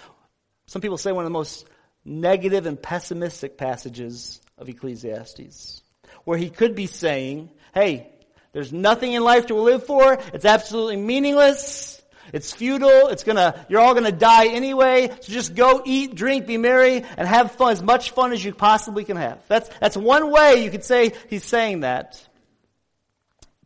some 0.67 0.83
people 0.83 0.99
say 0.99 1.13
one 1.13 1.25
of 1.25 1.31
the 1.31 1.39
most 1.39 1.67
negative 2.05 2.67
and 2.67 2.81
pessimistic 2.81 3.57
passages 3.57 4.41
of 4.59 4.69
Ecclesiastes, 4.69 5.83
where 6.25 6.39
he 6.39 6.51
could 6.51 6.75
be 6.75 6.87
saying, 6.87 7.51
hey, 7.75 8.11
there's 8.53 8.73
nothing 8.73 9.13
in 9.13 9.23
life 9.23 9.47
to 9.47 9.55
live 9.55 9.85
for. 9.85 10.19
It's 10.33 10.45
absolutely 10.45 10.97
meaningless. 10.97 12.01
It's 12.33 12.53
futile. 12.53 13.09
It's 13.09 13.25
gonna, 13.25 13.67
you're 13.69 13.81
all 13.81 13.95
gonna 13.95 14.13
die 14.13 14.47
anyway. 14.47 15.09
So 15.21 15.33
just 15.33 15.55
go 15.55 15.83
eat, 15.85 16.15
drink, 16.15 16.47
be 16.47 16.57
merry, 16.57 17.05
and 17.17 17.29
have 17.29 17.53
fun, 17.53 17.73
as 17.73 17.83
much 17.83 18.13
fun 18.13 18.33
as 18.33 18.45
you 18.45 18.55
possibly 18.55 19.05
can 19.05 19.17
have. 19.17 19.41
That's, 19.49 19.69
that's 19.81 19.97
one 19.97 20.31
way 20.31 20.65
you 20.65 20.71
could 20.71 20.85
say 20.85 21.13
he's 21.29 21.45
saying 21.45 21.81
that. 21.81 22.27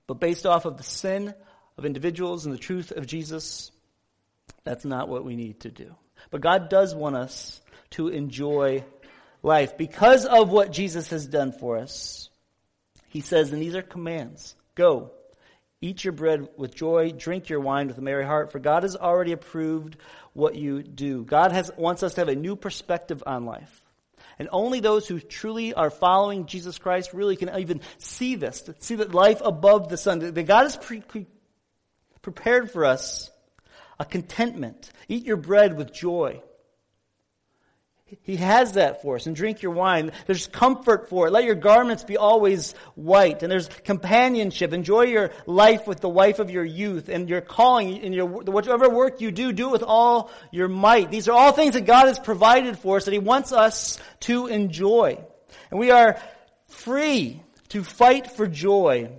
But 0.07 0.21
based 0.21 0.47
off 0.47 0.65
of 0.65 0.79
the 0.79 0.83
sin 0.83 1.35
of 1.77 1.85
individuals 1.85 2.47
and 2.47 2.55
the 2.55 2.59
truth 2.59 2.91
of 2.91 3.07
Jesus, 3.07 3.71
that's 4.65 4.85
not 4.85 5.09
what 5.09 5.25
we 5.25 5.37
need 5.37 5.61
to 5.61 5.71
do. 5.71 5.95
But 6.31 6.41
God 6.41 6.69
does 6.69 6.95
want 6.95 7.17
us 7.17 7.61
to 7.91 8.09
enjoy 8.09 8.85
life 9.43 9.77
because 9.77 10.27
of 10.27 10.51
what 10.51 10.73
Jesus 10.73 11.11
has 11.11 11.27
done 11.27 11.53
for 11.53 11.79
us. 11.79 12.29
He 13.09 13.21
says, 13.21 13.53
and 13.53 13.63
these 13.63 13.75
are 13.75 13.83
commands 13.83 14.55
go, 14.75 15.11
eat 15.81 16.05
your 16.05 16.13
bread 16.13 16.49
with 16.57 16.75
joy, 16.75 17.11
drink 17.11 17.49
your 17.49 17.61
wine 17.61 17.89
with 17.89 17.99
a 17.99 18.03
merry 18.03 18.25
heart, 18.25 18.53
for 18.53 18.61
God 18.61 18.85
has 18.85 18.95
already 18.95 19.33
approved 19.33 19.97
what 20.33 20.55
you 20.55 20.83
do. 20.83 21.25
God 21.25 21.51
has, 21.51 21.71
wants 21.77 22.03
us 22.03 22.15
to 22.15 22.21
have 22.21 22.29
a 22.29 22.37
new 22.37 22.55
perspective 22.55 23.23
on 23.27 23.45
life. 23.45 23.83
And 24.39 24.49
only 24.53 24.79
those 24.79 25.09
who 25.09 25.19
truly 25.19 25.75
are 25.75 25.91
following 25.91 26.47
Jesus 26.47 26.79
Christ 26.79 27.13
really 27.13 27.35
can 27.35 27.59
even 27.59 27.81
see 27.99 28.37
this, 28.37 28.63
see 28.79 28.95
that 28.97 29.13
life 29.13 29.41
above 29.45 29.89
the 29.89 29.97
sun, 29.97 30.21
that 30.21 30.43
God 30.45 30.63
has 30.63 30.77
pre- 30.77 31.01
pre- 31.01 31.27
prepared 32.23 32.71
for 32.71 32.85
us 32.85 33.31
a 33.99 34.05
contentment. 34.05 34.91
Eat 35.09 35.25
your 35.25 35.37
bread 35.37 35.77
with 35.77 35.93
joy. 35.93 36.43
He 38.23 38.37
has 38.37 38.73
that 38.73 39.03
for 39.03 39.17
us. 39.17 39.27
And 39.27 39.37
drink 39.37 39.61
your 39.61 39.73
wine. 39.73 40.13
There's 40.27 40.47
comfort 40.47 41.11
for 41.11 41.27
it. 41.27 41.31
Let 41.31 41.45
your 41.45 41.55
garments 41.55 42.05
be 42.05 42.17
always 42.17 42.73
white. 42.95 43.43
And 43.43 43.53
there's 43.53 43.69
companionship. 43.85 44.73
Enjoy 44.73 45.03
your 45.03 45.31
life 45.47 45.87
with 45.87 46.01
the 46.01 46.09
wife 46.09 46.39
of 46.39 46.51
your 46.51 46.65
youth 46.65 47.11
and 47.11 47.29
your 47.29 47.43
calling 47.43 48.01
and 48.03 48.15
your, 48.15 48.25
whatever 48.25 48.89
work 48.89 49.21
you 49.21 49.31
do, 49.31 49.53
do 49.53 49.69
it 49.69 49.73
with 49.73 49.83
all 49.83 50.31
your 50.51 50.69
might. 50.69 51.11
These 51.11 51.29
are 51.29 51.39
all 51.39 51.53
things 51.53 51.75
that 51.75 51.85
God 51.85 52.07
has 52.07 52.19
provided 52.19 52.79
for 52.79 52.97
us 52.97 53.05
that 53.05 53.13
He 53.13 53.19
wants 53.19 53.53
us 53.53 53.99
to 54.21 54.47
enjoy. 54.47 55.23
And 55.71 55.79
we 55.79 55.91
are 55.91 56.19
free 56.69 57.43
to 57.71 57.85
fight 57.85 58.31
for 58.31 58.47
joy 58.47 59.11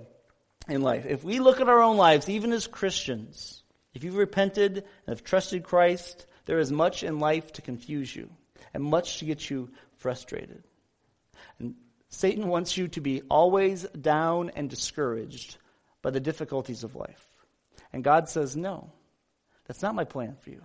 in 0.68 0.82
life. 0.82 1.06
If 1.08 1.24
we 1.24 1.40
look 1.40 1.62
at 1.62 1.70
our 1.70 1.82
own 1.82 1.98
lives, 1.98 2.28
even 2.28 2.52
as 2.54 2.66
Christians, 2.66 3.62
if 3.94 4.04
you've 4.04 4.18
repented 4.18 4.78
and 4.78 4.86
have 5.08 5.24
trusted 5.24 5.64
Christ, 5.64 6.26
there 6.46 6.60
is 6.60 6.72
much 6.72 7.04
in 7.04 7.20
life 7.20 7.54
to 7.54 7.62
confuse 7.62 8.16
you 8.16 8.30
and 8.74 8.84
much 8.84 9.20
to 9.20 9.26
get 9.26 9.50
you 9.50 9.70
frustrated. 9.98 10.64
And 11.60 11.76
Satan 12.10 12.48
wants 12.48 12.78
you 12.78 12.88
to 12.90 13.02
be 13.02 13.22
always 13.30 13.84
down 13.84 14.52
and 14.56 14.70
discouraged 14.70 15.58
by 16.02 16.12
the 16.12 16.20
difficulties 16.20 16.84
of 16.84 16.96
life. 16.96 17.26
And 17.94 18.04
God 18.04 18.30
says, 18.30 18.56
no, 18.56 18.92
that's 19.66 19.82
not 19.82 19.96
my 19.96 20.06
plan 20.06 20.36
for 20.42 20.50
you. 20.50 20.64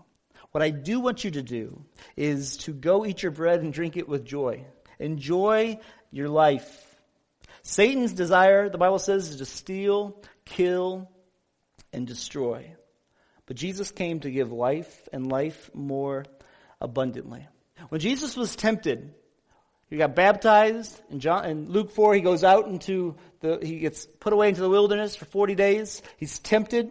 What 0.52 0.62
I 0.62 0.70
do 0.70 1.00
want 1.00 1.24
you 1.24 1.32
to 1.32 1.42
do 1.42 1.84
is 2.16 2.58
to 2.58 2.72
go 2.72 3.04
eat 3.04 3.22
your 3.22 3.32
bread 3.32 3.60
and 3.60 3.72
drink 3.72 3.96
it 3.96 4.08
with 4.08 4.24
joy. 4.24 4.64
Enjoy 4.98 5.80
your 6.12 6.28
life. 6.28 6.96
Satan's 7.62 8.12
desire, 8.12 8.68
the 8.68 8.78
Bible 8.78 8.98
says, 8.98 9.30
is 9.30 9.36
to 9.36 9.46
steal, 9.46 10.22
kill, 10.44 11.10
and 11.92 12.06
destroy. 12.06 12.74
But 13.46 13.56
Jesus 13.56 13.90
came 13.90 14.20
to 14.20 14.30
give 14.30 14.52
life 14.52 15.08
and 15.12 15.30
life 15.30 15.70
more 15.74 16.24
abundantly. 16.80 17.46
When 17.88 18.00
Jesus 18.00 18.36
was 18.36 18.56
tempted, 18.56 19.14
he 19.90 19.96
got 19.96 20.14
baptized 20.14 21.00
in 21.10 21.20
John 21.20 21.44
in 21.44 21.70
Luke 21.70 21.90
4 21.90 22.14
he 22.14 22.20
goes 22.20 22.42
out 22.42 22.66
into 22.68 23.16
the 23.40 23.58
he 23.62 23.78
gets 23.78 24.06
put 24.06 24.32
away 24.32 24.48
into 24.48 24.62
the 24.62 24.70
wilderness 24.70 25.14
for 25.14 25.26
40 25.26 25.54
days. 25.54 26.02
He's 26.16 26.38
tempted 26.38 26.90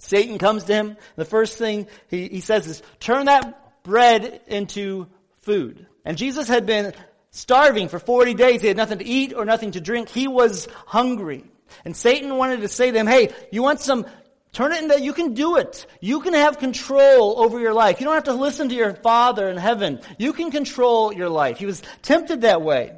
Satan 0.00 0.38
comes 0.38 0.64
to 0.64 0.72
him. 0.72 0.96
The 1.16 1.24
first 1.24 1.58
thing 1.58 1.86
he, 2.08 2.28
he 2.28 2.40
says 2.40 2.66
is, 2.66 2.82
turn 2.98 3.26
that 3.26 3.82
bread 3.82 4.40
into 4.46 5.06
food. 5.42 5.86
And 6.04 6.16
Jesus 6.16 6.48
had 6.48 6.66
been 6.66 6.92
starving 7.30 7.88
for 7.88 7.98
40 7.98 8.34
days. 8.34 8.62
He 8.62 8.68
had 8.68 8.76
nothing 8.76 8.98
to 8.98 9.06
eat 9.06 9.34
or 9.34 9.44
nothing 9.44 9.72
to 9.72 9.80
drink. 9.80 10.08
He 10.08 10.26
was 10.26 10.68
hungry. 10.86 11.44
And 11.84 11.96
Satan 11.96 12.36
wanted 12.36 12.62
to 12.62 12.68
say 12.68 12.90
to 12.90 12.98
him, 12.98 13.06
hey, 13.06 13.32
you 13.52 13.62
want 13.62 13.80
some, 13.80 14.06
turn 14.52 14.72
it 14.72 14.82
into, 14.82 15.00
you 15.00 15.12
can 15.12 15.34
do 15.34 15.56
it. 15.56 15.86
You 16.00 16.20
can 16.20 16.34
have 16.34 16.58
control 16.58 17.40
over 17.40 17.58
your 17.58 17.74
life. 17.74 18.00
You 18.00 18.06
don't 18.06 18.14
have 18.14 18.24
to 18.24 18.32
listen 18.32 18.68
to 18.68 18.74
your 18.74 18.94
Father 18.94 19.48
in 19.48 19.56
heaven. 19.56 20.00
You 20.18 20.32
can 20.32 20.50
control 20.50 21.12
your 21.12 21.28
life. 21.28 21.58
He 21.58 21.66
was 21.66 21.82
tempted 22.02 22.42
that 22.42 22.62
way. 22.62 22.92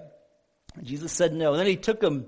Jesus 0.83 1.13
said 1.13 1.33
no. 1.33 1.51
And 1.53 1.61
then 1.61 1.67
he 1.67 1.77
took 1.77 2.03
him 2.03 2.27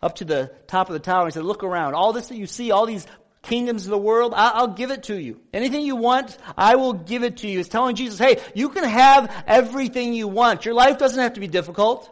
up 0.00 0.16
to 0.16 0.24
the 0.24 0.52
top 0.66 0.88
of 0.88 0.92
the 0.92 1.00
tower 1.00 1.24
and 1.24 1.34
said, 1.34 1.44
look 1.44 1.64
around. 1.64 1.94
All 1.94 2.12
this 2.12 2.28
that 2.28 2.36
you 2.36 2.46
see, 2.46 2.70
all 2.70 2.86
these 2.86 3.06
kingdoms 3.42 3.84
of 3.84 3.90
the 3.90 3.98
world, 3.98 4.32
I'll 4.34 4.68
give 4.68 4.90
it 4.90 5.02
to 5.04 5.20
you. 5.20 5.40
Anything 5.52 5.82
you 5.82 5.96
want, 5.96 6.38
I 6.56 6.76
will 6.76 6.94
give 6.94 7.24
it 7.24 7.38
to 7.38 7.48
you. 7.48 7.60
It's 7.60 7.68
telling 7.68 7.96
Jesus, 7.96 8.18
hey, 8.18 8.40
you 8.54 8.70
can 8.70 8.84
have 8.84 9.30
everything 9.46 10.14
you 10.14 10.28
want. 10.28 10.64
Your 10.64 10.74
life 10.74 10.98
doesn't 10.98 11.20
have 11.20 11.34
to 11.34 11.40
be 11.40 11.48
difficult. 11.48 12.10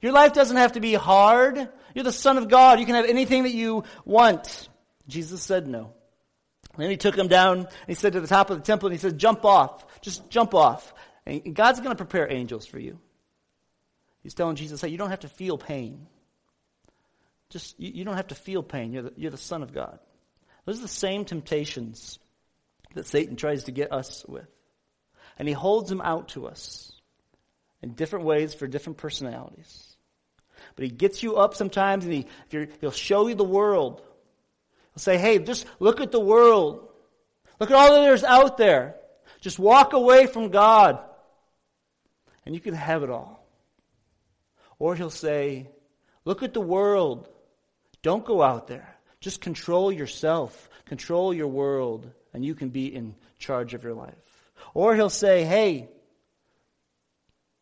Your 0.00 0.12
life 0.12 0.32
doesn't 0.32 0.56
have 0.56 0.72
to 0.72 0.80
be 0.80 0.94
hard. 0.94 1.68
You're 1.94 2.04
the 2.04 2.12
son 2.12 2.38
of 2.38 2.48
God. 2.48 2.80
You 2.80 2.86
can 2.86 2.94
have 2.94 3.04
anything 3.04 3.42
that 3.42 3.52
you 3.52 3.84
want. 4.06 4.69
Jesus 5.10 5.42
said 5.42 5.66
no. 5.66 5.92
Then 6.76 6.90
he 6.90 6.96
took 6.96 7.16
him 7.16 7.28
down 7.28 7.58
and 7.58 7.68
he 7.86 7.94
said 7.94 8.12
to 8.12 8.20
the 8.20 8.26
top 8.26 8.50
of 8.50 8.58
the 8.58 8.64
temple 8.64 8.88
and 8.88 8.94
he 8.94 9.00
said, 9.00 9.18
jump 9.18 9.44
off. 9.44 9.84
Just 10.00 10.30
jump 10.30 10.54
off. 10.54 10.94
And 11.26 11.54
God's 11.54 11.80
going 11.80 11.90
to 11.90 12.04
prepare 12.04 12.30
angels 12.30 12.66
for 12.66 12.78
you. 12.78 12.98
He's 14.22 14.34
telling 14.34 14.56
Jesus, 14.56 14.80
hey, 14.80 14.88
you 14.88 14.98
don't 14.98 15.10
have 15.10 15.20
to 15.20 15.28
feel 15.28 15.58
pain. 15.58 16.06
Just, 17.48 17.78
you, 17.80 17.90
you 17.94 18.04
don't 18.04 18.16
have 18.16 18.28
to 18.28 18.34
feel 18.34 18.62
pain. 18.62 18.92
You're 18.92 19.04
the, 19.04 19.12
you're 19.16 19.30
the 19.30 19.36
son 19.36 19.62
of 19.62 19.72
God. 19.72 19.98
Those 20.64 20.78
are 20.78 20.82
the 20.82 20.88
same 20.88 21.24
temptations 21.24 22.18
that 22.94 23.06
Satan 23.06 23.36
tries 23.36 23.64
to 23.64 23.72
get 23.72 23.92
us 23.92 24.24
with. 24.28 24.48
And 25.38 25.48
he 25.48 25.54
holds 25.54 25.88
them 25.88 26.00
out 26.00 26.28
to 26.30 26.46
us 26.46 26.92
in 27.82 27.94
different 27.94 28.26
ways 28.26 28.54
for 28.54 28.66
different 28.66 28.98
personalities. 28.98 29.96
But 30.76 30.84
he 30.84 30.90
gets 30.90 31.22
you 31.22 31.36
up 31.36 31.54
sometimes 31.54 32.04
and 32.04 32.12
he, 32.12 32.26
he'll 32.80 32.90
show 32.90 33.26
you 33.26 33.34
the 33.34 33.44
world. 33.44 34.02
Say, 35.00 35.16
hey, 35.16 35.38
just 35.38 35.66
look 35.78 36.00
at 36.00 36.12
the 36.12 36.20
world. 36.20 36.88
Look 37.58 37.70
at 37.70 37.76
all 37.76 37.94
that 37.94 38.00
there's 38.00 38.24
out 38.24 38.56
there. 38.58 38.96
Just 39.40 39.58
walk 39.58 39.94
away 39.94 40.26
from 40.26 40.50
God 40.50 40.98
and 42.44 42.54
you 42.54 42.60
can 42.60 42.74
have 42.74 43.02
it 43.02 43.10
all. 43.10 43.46
Or 44.78 44.94
he'll 44.94 45.10
say, 45.10 45.70
look 46.24 46.42
at 46.42 46.52
the 46.52 46.60
world. 46.60 47.28
Don't 48.02 48.24
go 48.24 48.42
out 48.42 48.66
there. 48.66 48.96
Just 49.20 49.40
control 49.40 49.92
yourself, 49.92 50.68
control 50.86 51.34
your 51.34 51.48
world, 51.48 52.10
and 52.32 52.44
you 52.44 52.54
can 52.54 52.70
be 52.70 52.86
in 52.94 53.14
charge 53.38 53.74
of 53.74 53.84
your 53.84 53.94
life. 53.94 54.14
Or 54.72 54.94
he'll 54.94 55.10
say, 55.10 55.44
hey, 55.44 55.88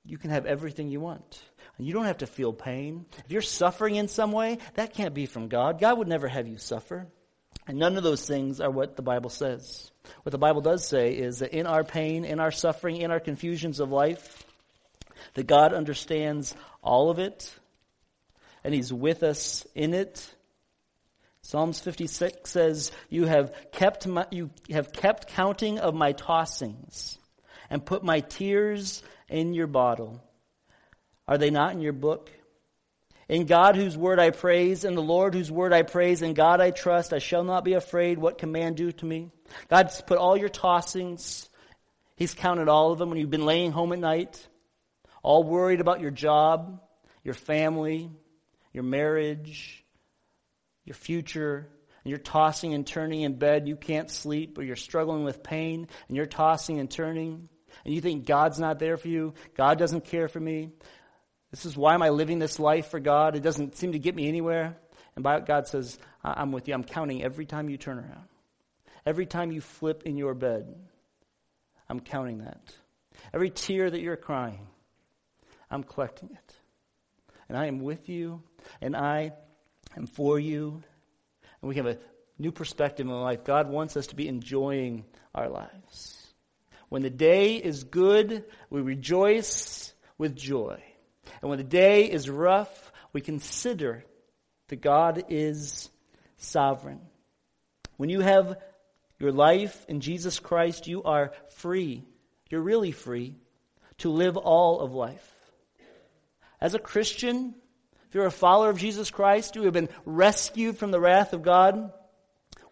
you 0.05 0.19
can 0.19 0.31
have 0.31 0.47
everything 0.47 0.89
you 0.89 1.01
want. 1.01 1.43
And 1.77 1.87
you 1.87 1.93
don't 1.93 2.07
have 2.07 2.19
to 2.19 2.27
feel 2.27 2.53
pain. 2.53 3.07
If 3.25 3.31
you're 3.33 3.43
suffering 3.43 3.97
in 3.97 4.09
some 4.09 4.33
way, 4.33 4.59
that 4.75 4.95
can't 4.95 5.15
be 5.15 5.27
from 5.27 5.49
God. 5.49 5.81
God 5.81 5.99
would 5.99 6.09
never 6.09 6.27
have 6.27 6.49
you 6.49 6.59
suffer. 6.59 7.07
And 7.69 7.79
none 7.79 7.99
of 7.99 8.03
those 8.03 8.27
things 8.27 8.61
are 8.61 8.71
what 8.71 8.97
the 8.97 9.03
Bible 9.03 9.29
says. 9.29 9.91
What 10.23 10.33
the 10.33 10.39
Bible 10.39 10.63
does 10.63 10.89
say 10.89 11.13
is 11.13 11.41
that 11.41 11.53
in 11.53 11.67
our 11.67 11.85
pain, 11.85 12.25
in 12.25 12.41
our 12.41 12.51
suffering, 12.51 12.97
in 12.97 13.11
our 13.11 13.21
confusions 13.21 13.79
of 13.79 13.93
life, 13.93 14.45
that 15.35 15.47
God 15.47 15.75
understands 15.75 16.57
all 16.83 17.11
of 17.11 17.19
it, 17.19 17.55
and 18.65 18.73
He's 18.73 18.91
with 18.91 19.23
us 19.23 19.67
in 19.75 19.93
it, 19.93 20.35
Psalms 21.43 21.81
56 21.81 22.51
says, 22.51 22.91
You 23.09 23.27
have 23.27 23.55
kept, 23.71 24.07
my, 24.07 24.27
you 24.31 24.51
have 24.71 24.93
kept 24.93 25.29
counting 25.29 25.79
of 25.79 25.95
my 25.95 26.13
tossings 26.15 27.19
and 27.71 27.85
put 27.85 28.03
my 28.03 28.21
tears 28.21 29.03
in 29.29 29.55
your 29.55 29.67
bottle. 29.67 30.23
Are 31.27 31.39
they 31.39 31.51
not 31.51 31.73
in 31.73 31.81
your 31.81 31.93
book? 31.93 32.31
In 33.29 33.45
God 33.45 33.77
whose 33.77 33.97
word 33.97 34.19
I 34.19 34.31
praise, 34.31 34.85
in 34.85 34.95
the 34.95 35.03
Lord 35.03 35.35
whose 35.35 35.53
word 35.53 35.75
I 35.75 35.83
praise, 35.83 36.23
in 36.23 36.33
God 36.33 36.61
I 36.61 36.71
trust, 36.71 37.13
I 37.13 37.19
shall 37.19 37.45
not 37.45 37.63
be 37.63 37.75
afraid. 37.75 38.19
What 38.19 38.39
can 38.39 38.53
man 38.53 38.73
do 38.73 38.91
to 38.91 39.05
me? 39.05 39.31
God's 39.69 40.01
put 40.01 40.19
all 40.19 40.37
your 40.37 40.49
tossings, 40.49 41.49
He's 42.17 42.35
counted 42.35 42.69
all 42.69 42.91
of 42.91 42.99
them 42.99 43.11
when 43.11 43.19
you've 43.19 43.31
been 43.31 43.47
laying 43.47 43.71
home 43.71 43.93
at 43.93 43.99
night, 43.99 44.49
all 45.23 45.45
worried 45.45 45.81
about 45.81 46.01
your 46.01 46.11
job, 46.11 46.81
your 47.23 47.35
family, 47.35 48.11
your 48.73 48.83
marriage, 48.83 49.85
your 50.85 50.95
future, 50.95 51.69
and 52.03 52.11
you're 52.11 52.19
tossing 52.19 52.73
and 52.73 52.87
turning 52.87 53.21
in 53.21 53.39
bed, 53.39 53.69
you 53.69 53.77
can't 53.77 54.11
sleep, 54.11 54.59
or 54.59 54.63
you're 54.63 54.75
struggling 54.75 55.25
with 55.25 55.43
pain, 55.43 55.87
and 56.09 56.17
you're 56.17 56.27
tossing 56.27 56.81
and 56.81 56.91
turning, 56.91 57.49
and 57.85 57.95
you 57.95 58.01
think 58.01 58.27
God's 58.27 58.59
not 58.59 58.79
there 58.79 58.97
for 58.97 59.09
you, 59.09 59.35
God 59.55 59.79
doesn't 59.79 60.07
care 60.07 60.29
for 60.29 60.41
me. 60.41 60.71
This 61.51 61.65
is 61.65 61.77
why 61.77 61.95
am 61.95 62.03
I 62.03 62.11
living 62.11 62.39
this 62.39 62.59
life 62.59 62.91
for 62.91 63.01
God? 63.01 63.35
It 63.37 63.43
doesn't 63.43 63.77
seem 63.77 63.93
to 63.93 63.99
get 63.99 64.15
me 64.15 64.29
anywhere. 64.29 64.77
And 65.17 65.25
God 65.25 65.67
says, 65.67 65.99
I'm 66.23 66.53
with 66.53 66.69
you. 66.69 66.75
I'm 66.75 66.85
counting 66.85 67.23
every 67.23 67.47
time 67.47 67.69
you 67.69 67.77
turn 67.77 67.99
around. 67.99 68.29
Every 69.07 69.27
time 69.27 69.51
you 69.51 69.61
flip 69.61 70.03
in 70.05 70.17
your 70.17 70.35
bed, 70.35 70.75
I'm 71.89 72.01
counting 72.01 72.39
that. 72.39 72.61
Every 73.33 73.51
tear 73.51 73.91
that 73.91 74.01
you're 74.01 74.17
crying, 74.17 74.67
I'm 75.71 75.83
collecting 75.83 76.31
it. 76.31 76.55
And 77.49 77.57
I 77.57 77.67
am 77.67 77.81
with 77.81 78.11
you, 78.11 78.43
and 78.83 78.95
I 78.95 79.33
am 79.97 80.07
for 80.07 80.39
you. 80.39 80.83
And 81.63 81.69
we 81.69 81.77
have 81.77 81.87
a 81.87 81.99
new 82.39 82.53
perspective 82.53 83.07
in 83.07 83.13
life. 83.13 83.45
God 83.45 83.71
wants 83.71 83.97
us 83.97 84.09
to 84.09 84.17
be 84.17 84.29
enjoying 84.29 85.05
our 85.35 85.49
lives. 85.49 86.15
When 86.91 87.03
the 87.03 87.11
day 87.11 87.57
is 87.57 87.85
good, 87.85 88.45
we 88.69 88.83
rejoice 88.83 89.93
with 90.19 90.37
joy. 90.37 90.83
And 91.41 91.49
when 91.49 91.59
the 91.59 91.65
day 91.65 92.11
is 92.11 92.29
rough, 92.29 92.93
we 93.13 93.21
consider 93.21 94.05
that 94.69 94.81
God 94.81 95.25
is 95.29 95.89
sovereign. 96.37 97.01
When 97.97 98.11
you 98.11 98.21
have 98.21 98.59
your 99.19 99.33
life 99.33 99.85
in 99.89 100.01
Jesus 100.01 100.39
Christ, 100.39 100.87
you 100.87 101.03
are 101.03 101.33
free. 101.57 102.05
You're 102.51 102.61
really 102.61 102.93
free 102.93 103.35
to 103.99 104.11
live 104.11 104.37
all 104.37 104.81
of 104.81 104.95
life. 104.95 105.35
As 106.61 106.75
a 106.75 106.79
Christian, 106.79 107.55
if 108.09 108.15
you're 108.15 108.27
a 108.27 108.31
follower 108.31 108.71
of 108.71 108.79
Jesus 108.79 109.11
Christ, 109.11 109.57
you 109.57 109.63
have 109.63 109.73
been 109.73 109.89
rescued 110.05 110.79
from 110.79 110.91
the 110.91 111.01
wrath 111.01 111.33
of 111.33 111.43
God. 111.43 111.93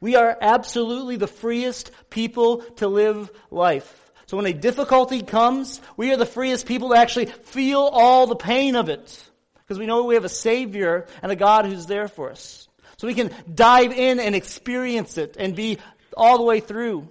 We 0.01 0.17
are 0.17 0.37
absolutely 0.41 1.17
the 1.17 1.27
freest 1.27 1.91
people 2.11 2.59
to 2.77 2.89
live 2.89 3.31
life. 3.51 4.06
So 4.27 4.37
when 4.37 4.47
a 4.47 4.53
difficulty 4.53 5.23
comes, 5.23 5.81
we 5.97 6.13
are 6.13 6.17
the 6.17 6.27
freest 6.27 6.67
people 6.67 6.91
to 6.91 6.97
actually 6.97 7.27
feel 7.27 7.81
all 7.81 8.27
the 8.27 8.37
pain 8.37 8.77
of 8.77 8.89
it. 8.89 9.23
Because 9.55 9.79
we 9.79 9.87
know 9.87 10.05
we 10.05 10.15
have 10.15 10.25
a 10.25 10.29
Savior 10.29 11.07
and 11.23 11.33
a 11.33 11.37
God 11.37 11.67
who's 11.67 11.87
there 11.87 12.09
for 12.09 12.31
us. 12.31 12.69
So 12.99 13.07
we 13.07 13.15
can 13.15 13.31
dive 13.53 13.93
in 13.93 14.21
and 14.21 14.35
experience 14.35 15.19
it 15.19 15.37
and 15.39 15.55
be 15.55 15.79
all 16.17 16.39
the 16.39 16.45
way 16.45 16.61
through. 16.61 17.09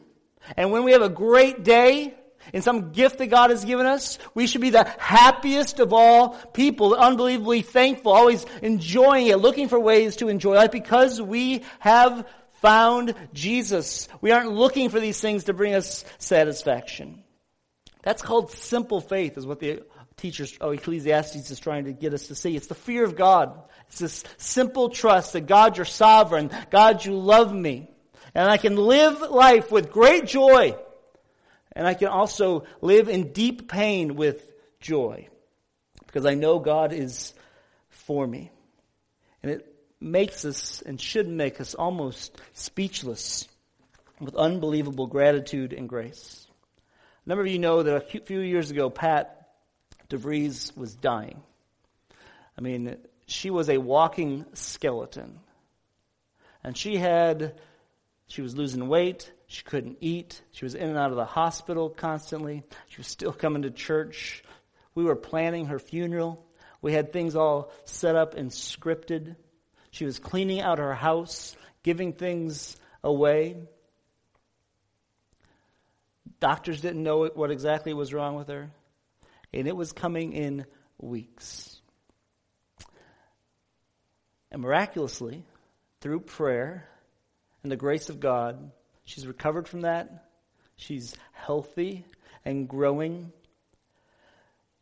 And 0.57 0.71
when 0.71 0.83
we 0.83 0.91
have 0.91 1.01
a 1.01 1.09
great 1.09 1.63
day, 1.63 2.13
in 2.53 2.61
some 2.61 2.91
gift 2.91 3.17
that 3.17 3.27
God 3.27 3.49
has 3.49 3.65
given 3.65 3.85
us, 3.85 4.19
we 4.33 4.47
should 4.47 4.61
be 4.61 4.69
the 4.69 4.83
happiest 4.99 5.79
of 5.79 5.93
all 5.93 6.29
people, 6.53 6.93
unbelievably 6.93 7.63
thankful, 7.63 8.11
always 8.11 8.45
enjoying 8.61 9.27
it, 9.27 9.37
looking 9.37 9.67
for 9.67 9.79
ways 9.79 10.17
to 10.17 10.29
enjoy 10.29 10.55
life 10.55 10.71
because 10.71 11.21
we 11.21 11.63
have 11.79 12.27
found 12.61 13.13
Jesus. 13.33 14.07
We 14.21 14.31
aren't 14.31 14.51
looking 14.51 14.89
for 14.89 14.99
these 14.99 15.19
things 15.19 15.45
to 15.45 15.53
bring 15.53 15.73
us 15.73 16.05
satisfaction. 16.17 17.23
That's 18.03 18.21
called 18.21 18.51
simple 18.51 19.01
faith, 19.01 19.37
is 19.37 19.47
what 19.47 19.59
the 19.59 19.83
teachers, 20.17 20.57
oh, 20.61 20.71
Ecclesiastes 20.71 21.49
is 21.49 21.59
trying 21.59 21.85
to 21.85 21.93
get 21.93 22.13
us 22.13 22.27
to 22.27 22.35
see. 22.35 22.55
It's 22.55 22.67
the 22.67 22.75
fear 22.75 23.03
of 23.03 23.15
God. 23.15 23.59
It's 23.87 23.99
this 23.99 24.23
simple 24.37 24.89
trust 24.89 25.33
that 25.33 25.47
God, 25.47 25.77
you're 25.77 25.85
sovereign. 25.85 26.51
God, 26.69 27.03
you 27.03 27.17
love 27.17 27.53
me. 27.53 27.89
And 28.33 28.49
I 28.49 28.57
can 28.57 28.75
live 28.75 29.21
life 29.21 29.71
with 29.71 29.91
great 29.91 30.25
joy 30.27 30.75
and 31.75 31.85
I 31.85 31.93
can 31.93 32.07
also 32.07 32.63
live 32.81 33.09
in 33.09 33.33
deep 33.33 33.69
pain 33.69 34.15
with 34.15 34.53
joy 34.79 35.27
because 36.07 36.25
I 36.25 36.33
know 36.33 36.59
God 36.59 36.93
is 36.93 37.33
for 37.89 38.25
me. 38.25 38.51
And 39.43 39.51
it 39.51 39.74
makes 39.99 40.45
us 40.45 40.81
and 40.81 40.99
should 40.99 41.27
make 41.27 41.59
us 41.61 41.73
almost 41.73 42.39
speechless 42.53 43.47
with 44.19 44.35
unbelievable 44.35 45.07
gratitude 45.07 45.73
and 45.73 45.89
grace. 45.89 46.47
A 47.25 47.29
number 47.29 47.43
of 47.43 47.51
you 47.51 47.59
know 47.59 47.83
that 47.83 47.95
a 47.95 48.19
few 48.21 48.39
years 48.39 48.71
ago, 48.71 48.89
Pat 48.89 49.49
DeVries 50.09 50.75
was 50.77 50.93
dying. 50.95 51.41
I 52.57 52.61
mean, 52.61 52.97
she 53.25 53.49
was 53.49 53.69
a 53.69 53.77
walking 53.77 54.45
skeleton. 54.53 55.39
And 56.63 56.77
she 56.77 56.97
had, 56.97 57.59
she 58.27 58.41
was 58.41 58.55
losing 58.55 58.87
weight. 58.87 59.31
She 59.47 59.63
couldn't 59.63 59.97
eat. 60.01 60.41
She 60.51 60.65
was 60.65 60.75
in 60.75 60.89
and 60.89 60.97
out 60.97 61.11
of 61.11 61.17
the 61.17 61.25
hospital 61.25 61.89
constantly. 61.89 62.63
She 62.89 62.97
was 62.97 63.07
still 63.07 63.33
coming 63.33 63.63
to 63.63 63.71
church. 63.71 64.43
We 64.93 65.03
were 65.03 65.15
planning 65.15 65.67
her 65.67 65.79
funeral. 65.79 66.45
We 66.81 66.93
had 66.93 67.11
things 67.11 67.35
all 67.35 67.71
set 67.85 68.15
up 68.15 68.35
and 68.35 68.49
scripted. 68.49 69.35
She 69.95 70.03
was 70.03 70.19
cleaning 70.19 70.59
out 70.59 70.79
her 70.79 70.93
house, 70.93 71.55
giving 71.81 72.11
things 72.11 72.75
away. 73.01 73.55
Doctors 76.41 76.81
didn't 76.81 77.01
know 77.01 77.27
what 77.33 77.49
exactly 77.49 77.93
was 77.93 78.13
wrong 78.13 78.35
with 78.35 78.49
her. 78.49 78.69
And 79.53 79.69
it 79.69 79.75
was 79.75 79.93
coming 79.93 80.33
in 80.33 80.65
weeks. 80.97 81.79
And 84.51 84.61
miraculously, 84.61 85.45
through 86.01 86.19
prayer 86.19 86.89
and 87.63 87.71
the 87.71 87.77
grace 87.77 88.09
of 88.09 88.19
God, 88.19 88.71
she's 89.05 89.25
recovered 89.25 89.65
from 89.65 89.81
that. 89.81 90.25
She's 90.75 91.15
healthy 91.31 92.03
and 92.43 92.67
growing. 92.67 93.31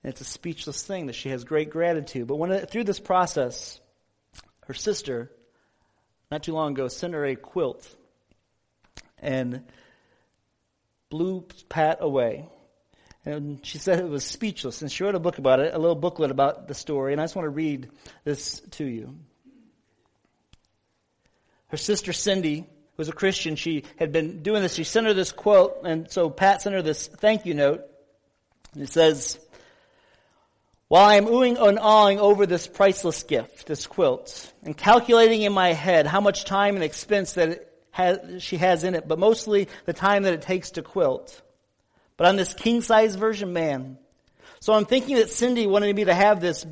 And 0.03 0.11
it's 0.11 0.21
a 0.21 0.25
speechless 0.25 0.81
thing 0.81 1.05
that 1.05 1.13
she 1.13 1.29
has 1.29 1.43
great 1.43 1.69
gratitude. 1.69 2.25
But 2.25 2.37
when 2.37 2.65
through 2.65 2.85
this 2.85 2.99
process, 2.99 3.79
her 4.67 4.73
sister, 4.73 5.31
not 6.31 6.43
too 6.43 6.53
long 6.53 6.73
ago, 6.73 6.87
sent 6.87 7.13
her 7.13 7.25
a 7.25 7.35
quilt 7.35 7.87
and 9.19 9.63
blew 11.09 11.47
Pat 11.69 11.99
away. 12.01 12.47
And 13.25 13.65
she 13.65 13.77
said 13.77 13.99
it 13.99 14.09
was 14.09 14.25
speechless. 14.25 14.81
And 14.81 14.91
she 14.91 15.03
wrote 15.03 15.15
a 15.15 15.19
book 15.19 15.37
about 15.37 15.59
it, 15.59 15.73
a 15.73 15.79
little 15.79 15.95
booklet 15.95 16.31
about 16.31 16.67
the 16.67 16.73
story. 16.73 17.13
And 17.13 17.21
I 17.21 17.23
just 17.23 17.35
want 17.35 17.45
to 17.45 17.49
read 17.51 17.89
this 18.25 18.59
to 18.71 18.85
you. 18.85 19.15
Her 21.67 21.77
sister 21.77 22.11
Cindy 22.11 22.67
was 22.97 23.09
a 23.09 23.13
Christian. 23.13 23.55
She 23.55 23.85
had 23.97 24.11
been 24.11 24.43
doing 24.43 24.61
this. 24.61 24.73
She 24.73 24.83
sent 24.83 25.07
her 25.07 25.13
this 25.13 25.31
quote. 25.31 25.83
And 25.85 26.11
so 26.11 26.29
Pat 26.29 26.61
sent 26.61 26.75
her 26.75 26.81
this 26.81 27.07
thank 27.07 27.45
you 27.45 27.53
note. 27.53 27.83
And 28.73 28.83
it 28.83 28.89
says, 28.89 29.39
while 30.93 31.09
I 31.09 31.15
am 31.15 31.25
oohing 31.25 31.59
and 31.59 31.79
awing 31.79 32.19
over 32.19 32.45
this 32.45 32.67
priceless 32.67 33.23
gift, 33.23 33.65
this 33.65 33.87
quilt, 33.87 34.53
and 34.61 34.77
calculating 34.77 35.41
in 35.41 35.51
my 35.51 35.73
head 35.73 36.05
how 36.05 36.21
much 36.21 36.45
time 36.45 36.75
and 36.75 36.83
expense 36.83 37.33
that 37.33 37.67
has, 37.89 38.43
she 38.43 38.57
has 38.57 38.83
in 38.83 38.93
it, 38.93 39.07
but 39.07 39.17
mostly 39.17 39.69
the 39.85 39.93
time 39.93 40.21
that 40.21 40.35
it 40.35 40.43
takes 40.43 40.69
to 40.69 40.83
quilt. 40.83 41.41
But 42.15 42.27
on 42.27 42.35
this 42.35 42.53
king 42.53 42.81
size 42.81 43.15
version, 43.15 43.53
man. 43.53 43.97
So 44.59 44.71
I'm 44.71 44.85
thinking 44.85 45.15
that 45.15 45.31
Cindy 45.31 45.65
wanted 45.65 45.95
me 45.95 46.03
to 46.03 46.13
have 46.13 46.39
this 46.39 46.63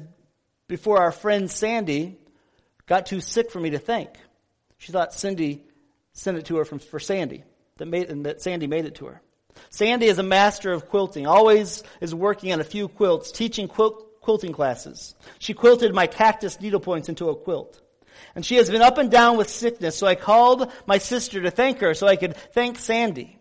before 0.68 1.00
our 1.00 1.12
friend 1.12 1.50
Sandy 1.50 2.20
got 2.86 3.08
too 3.08 3.22
sick 3.22 3.50
for 3.50 3.60
me 3.60 3.72
to 3.72 3.80
think. 3.80 4.12
She 4.78 4.92
thought 4.92 5.16
Cindy 5.16 5.66
sent 6.14 6.38
it 6.38 6.46
to 6.46 6.58
her 6.58 6.66
from, 6.66 6.78
for 6.78 7.00
Sandy, 7.00 7.44
that 7.78 7.88
made, 7.88 8.12
and 8.12 8.28
that 8.28 8.44
Sandy 8.44 8.68
made 8.68 8.86
it 8.86 8.94
to 8.98 9.08
her. 9.08 9.20
Sandy 9.72 10.06
is 10.06 10.20
a 10.20 10.24
master 10.24 10.72
of 10.72 10.90
quilting, 10.90 11.26
always 11.26 11.84
is 12.02 12.14
working 12.14 12.54
on 12.54 12.60
a 12.60 12.64
few 12.64 12.88
quilts, 12.88 13.32
teaching 13.32 13.68
quilt, 13.68 14.10
quilting 14.22 14.54
classes. 14.54 15.16
She 15.40 15.54
quilted 15.54 15.94
my 15.94 16.08
cactus 16.08 16.62
needlepoints 16.62 17.10
into 17.10 17.30
a 17.30 17.36
quilt. 17.36 17.82
And 18.36 18.46
she 18.46 18.56
has 18.56 18.70
been 18.70 18.82
up 18.82 18.98
and 18.98 19.12
down 19.12 19.38
with 19.38 19.50
sickness, 19.50 19.98
so 19.98 20.08
I 20.08 20.16
called 20.16 20.72
my 20.86 21.00
sister 21.00 21.42
to 21.42 21.52
thank 21.52 21.80
her 21.80 21.94
so 21.94 22.08
I 22.08 22.16
could 22.16 22.38
thank 22.54 22.78
Sandy. 22.78 23.38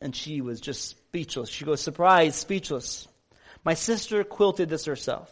And 0.00 0.14
she 0.14 0.40
was 0.40 0.60
just 0.60 0.88
speechless. 0.88 1.50
She 1.50 1.64
goes, 1.64 1.80
surprised, 1.80 2.36
speechless. 2.36 3.08
My 3.64 3.74
sister 3.74 4.22
quilted 4.24 4.68
this 4.68 4.84
herself. 4.84 5.30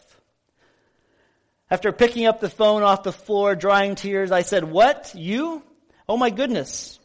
After 1.69 1.91
picking 1.91 2.25
up 2.25 2.39
the 2.39 2.49
phone 2.49 2.83
off 2.83 3.03
the 3.03 3.11
floor, 3.11 3.55
drying 3.55 3.95
tears, 3.95 4.31
I 4.31 4.41
said, 4.41 4.63
What? 4.63 5.13
You? 5.15 5.63
Oh 6.07 6.17
my 6.17 6.29
goodness. 6.29 6.99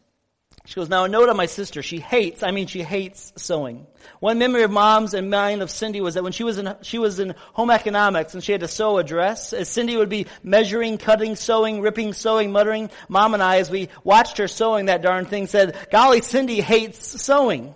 She 0.68 0.74
goes, 0.74 0.90
now 0.90 1.04
a 1.04 1.08
note 1.08 1.30
on 1.30 1.36
my 1.38 1.46
sister. 1.46 1.82
She 1.82 1.98
hates, 1.98 2.42
I 2.42 2.50
mean, 2.50 2.66
she 2.66 2.82
hates 2.82 3.32
sewing. 3.36 3.86
One 4.20 4.38
memory 4.38 4.64
of 4.64 4.70
mom's 4.70 5.14
and 5.14 5.30
mine 5.30 5.62
of 5.62 5.70
Cindy 5.70 6.02
was 6.02 6.12
that 6.12 6.22
when 6.22 6.32
she 6.32 6.44
was 6.44 6.58
in, 6.58 6.74
she 6.82 6.98
was 6.98 7.18
in 7.20 7.34
home 7.54 7.70
economics 7.70 8.34
and 8.34 8.44
she 8.44 8.52
had 8.52 8.60
to 8.60 8.68
sew 8.68 8.98
a 8.98 9.02
dress, 9.02 9.54
as 9.54 9.70
Cindy 9.70 9.96
would 9.96 10.10
be 10.10 10.26
measuring, 10.42 10.98
cutting, 10.98 11.36
sewing, 11.36 11.80
ripping, 11.80 12.12
sewing, 12.12 12.52
muttering, 12.52 12.90
mom 13.08 13.32
and 13.32 13.42
I, 13.42 13.60
as 13.60 13.70
we 13.70 13.88
watched 14.04 14.36
her 14.36 14.46
sewing 14.46 14.86
that 14.86 15.00
darn 15.00 15.24
thing, 15.24 15.46
said, 15.46 15.74
golly, 15.90 16.20
Cindy 16.20 16.60
hates 16.60 17.22
sewing. 17.22 17.74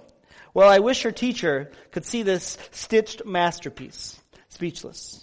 Well, 0.52 0.68
I 0.68 0.80
wish 0.80 1.04
her 1.04 1.12
teacher 1.12 1.70
could 1.92 2.04
see 2.04 2.22
this 2.22 2.58
stitched 2.72 3.24
masterpiece. 3.24 4.20
Speechless. 4.50 5.21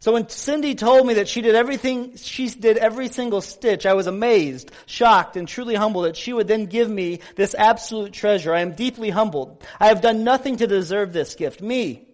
So 0.00 0.12
when 0.12 0.30
Cindy 0.30 0.74
told 0.74 1.06
me 1.06 1.14
that 1.14 1.28
she 1.28 1.42
did 1.42 1.54
everything, 1.54 2.16
she 2.16 2.48
did 2.48 2.78
every 2.78 3.08
single 3.08 3.42
stitch, 3.42 3.84
I 3.84 3.92
was 3.92 4.06
amazed, 4.06 4.70
shocked, 4.86 5.36
and 5.36 5.46
truly 5.46 5.74
humbled 5.74 6.06
that 6.06 6.16
she 6.16 6.32
would 6.32 6.48
then 6.48 6.64
give 6.64 6.88
me 6.88 7.20
this 7.36 7.54
absolute 7.54 8.14
treasure. 8.14 8.54
I 8.54 8.60
am 8.60 8.72
deeply 8.72 9.10
humbled. 9.10 9.62
I 9.78 9.88
have 9.88 10.00
done 10.00 10.24
nothing 10.24 10.56
to 10.56 10.66
deserve 10.66 11.12
this 11.12 11.34
gift. 11.34 11.60
Me, 11.60 12.08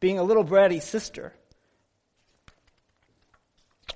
being 0.00 0.18
a 0.18 0.24
little 0.24 0.44
bratty 0.44 0.82
sister, 0.82 1.32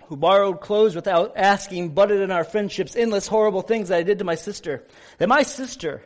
who 0.06 0.16
borrowed 0.16 0.60
clothes 0.60 0.94
without 0.94 1.32
asking, 1.36 1.88
butted 1.88 2.20
in 2.20 2.30
our 2.30 2.44
friendships, 2.44 2.94
endless 2.94 3.26
horrible 3.26 3.62
things 3.62 3.88
that 3.88 3.98
I 3.98 4.04
did 4.04 4.20
to 4.20 4.24
my 4.24 4.36
sister, 4.36 4.86
that 5.18 5.28
my 5.28 5.42
sister 5.42 6.04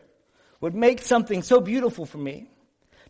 would 0.62 0.75
make 0.75 1.03
something 1.03 1.42
so 1.42 1.61
beautiful 1.61 2.07
for 2.07 2.18
me 2.18 2.49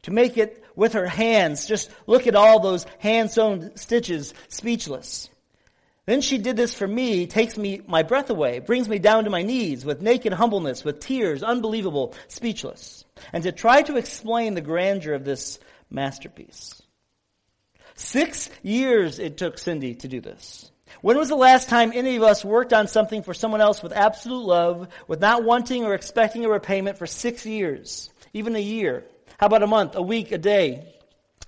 to 0.05 0.11
make 0.11 0.39
it 0.39 0.63
with 0.77 0.95
her 0.95 1.07
hands. 1.07 1.67
Just 1.67 1.91
look 2.07 2.27
at 2.27 2.37
all 2.37 2.61
those 2.61 2.87
hand 2.99 3.31
sewn 3.31 3.77
stitches, 3.77 4.33
speechless. 4.49 5.29
Then 6.07 6.21
she 6.21 6.37
did 6.37 6.57
this 6.57 6.75
for 6.75 6.87
me, 6.87 7.27
takes 7.27 7.57
me 7.57 7.81
my 7.87 8.03
breath 8.03 8.29
away, 8.29 8.59
brings 8.59 8.89
me 8.89 8.99
down 8.99 9.25
to 9.25 9.31
my 9.31 9.43
knees 9.43 9.85
with 9.85 10.03
naked 10.03 10.35
humbleness, 10.35 10.85
with 10.85 11.01
tears, 11.01 11.43
unbelievable, 11.43 12.15
speechless. 12.29 13.05
And 13.33 13.43
to 13.45 13.53
try 13.53 13.83
to 13.83 13.97
explain 13.97 14.55
the 14.55 14.61
grandeur 14.61 15.15
of 15.15 15.25
this 15.25 15.59
masterpiece. 15.91 16.83
Six 17.95 18.51
years 18.63 19.19
it 19.19 19.39
took 19.39 19.57
Cindy 19.57 19.95
to 19.97 20.09
do 20.09 20.21
this. 20.21 20.71
When 21.01 21.17
was 21.17 21.31
the 21.31 21.37
last 21.37 21.71
time 21.71 21.93
any 21.95 22.17
of 22.17 22.23
us 22.23 22.45
worked 22.45 22.75
on 22.75 22.87
something 22.89 23.23
for 23.23 23.33
someone 23.33 23.63
else 23.63 23.83
with 23.83 23.93
absolute 23.93 24.45
love, 24.45 24.89
with 25.09 25.21
not 25.21 25.43
wanting 25.45 25.85
or 25.85 25.95
expecting 25.95 26.45
a 26.45 26.51
repayment 26.51 26.99
for 26.99 27.07
six 27.07 27.47
years, 27.47 28.11
even 28.35 28.55
a 28.55 28.61
year? 28.61 29.05
How 29.45 29.49
about 29.49 29.63
a 29.63 29.67
month, 29.67 29.95
a 29.95 30.01
week, 30.01 30.33
a 30.33 30.39
day? 30.39 30.87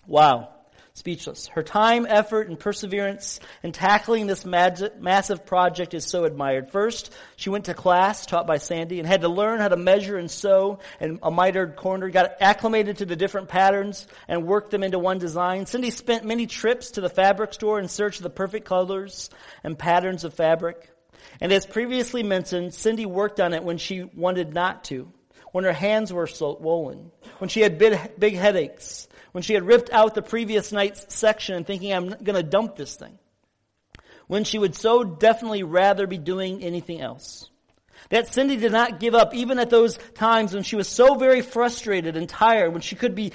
Wow. 0.07 0.51
Speechless. 0.93 1.47
Her 1.47 1.63
time, 1.63 2.05
effort, 2.07 2.47
and 2.47 2.59
perseverance 2.59 3.41
in 3.63 3.73
tackling 3.73 4.27
this 4.27 4.45
massive 4.45 5.47
project 5.47 5.95
is 5.95 6.05
so 6.05 6.25
admired. 6.25 6.71
First, 6.71 7.11
she 7.37 7.49
went 7.49 7.65
to 7.65 7.73
class 7.73 8.27
taught 8.27 8.47
by 8.47 8.59
Sandy 8.59 8.99
and 8.99 9.09
had 9.09 9.23
to 9.23 9.31
learn 9.31 9.61
how 9.61 9.69
to 9.69 9.79
measure 9.79 10.19
and 10.19 10.31
sew 10.31 10.81
in 11.01 11.21
a 11.23 11.31
mitered 11.31 11.77
corner, 11.77 12.11
got 12.11 12.33
acclimated 12.43 12.99
to 12.99 13.07
the 13.07 13.17
different 13.17 13.49
patterns 13.49 14.07
and 14.29 14.47
worked 14.47 14.73
them 14.73 14.83
into 14.83 14.99
one 14.99 15.17
design. 15.17 15.65
Cindy 15.65 15.89
spent 15.89 16.27
many 16.27 16.47
trips 16.47 16.91
to 16.91 17.01
the 17.01 17.09
fabric 17.09 17.55
store 17.55 17.79
in 17.79 17.89
search 17.89 18.19
of 18.19 18.25
the 18.25 18.29
perfect 18.29 18.67
colors 18.67 19.31
and 19.65 19.79
patterns 19.79 20.25
of 20.25 20.35
fabric. 20.35 20.91
And 21.41 21.51
as 21.51 21.65
previously 21.65 22.23
mentioned, 22.23 22.75
Cindy 22.75 23.07
worked 23.07 23.41
on 23.41 23.55
it 23.55 23.65
when 23.65 23.79
she 23.79 24.03
wanted 24.03 24.53
not 24.53 24.85
to 24.85 25.11
when 25.57 25.65
her 25.65 25.73
hands 25.73 26.13
were 26.13 26.27
so 26.27 26.55
swollen, 26.59 27.11
when 27.39 27.49
she 27.49 27.63
had 27.63 27.79
big, 27.79 27.99
big 28.19 28.35
headaches, 28.35 29.09
when 29.33 29.41
she 29.41 29.55
had 29.55 29.63
ripped 29.63 29.89
out 29.89 30.15
the 30.15 30.21
previous 30.21 30.71
night's 30.71 31.15
section 31.15 31.55
and 31.55 31.67
thinking, 31.67 31.95
I'm 31.95 32.11
going 32.11 32.35
to 32.35 32.43
dump 32.43 32.77
this 32.77 32.95
thing, 32.95 33.19
when 34.27 34.45
she 34.45 34.59
would 34.59 34.75
so 34.75 35.03
definitely 35.03 35.63
rather 35.63 36.07
be 36.07 36.19
doing 36.19 36.63
anything 36.63 37.01
else. 37.01 37.49
That 38.11 38.29
Cindy 38.29 38.59
did 38.59 38.71
not 38.71 39.01
give 39.01 39.15
up 39.15 39.35
even 39.35 39.59
at 39.59 39.71
those 39.71 39.99
times 40.13 40.53
when 40.53 40.63
she 40.63 40.77
was 40.77 40.89
so 40.89 41.15
very 41.15 41.41
frustrated 41.41 42.19
and 42.19 42.29
tired, 42.29 42.75
when 42.75 42.83
she 42.83 42.95
could 42.95 43.15
be, 43.15 43.33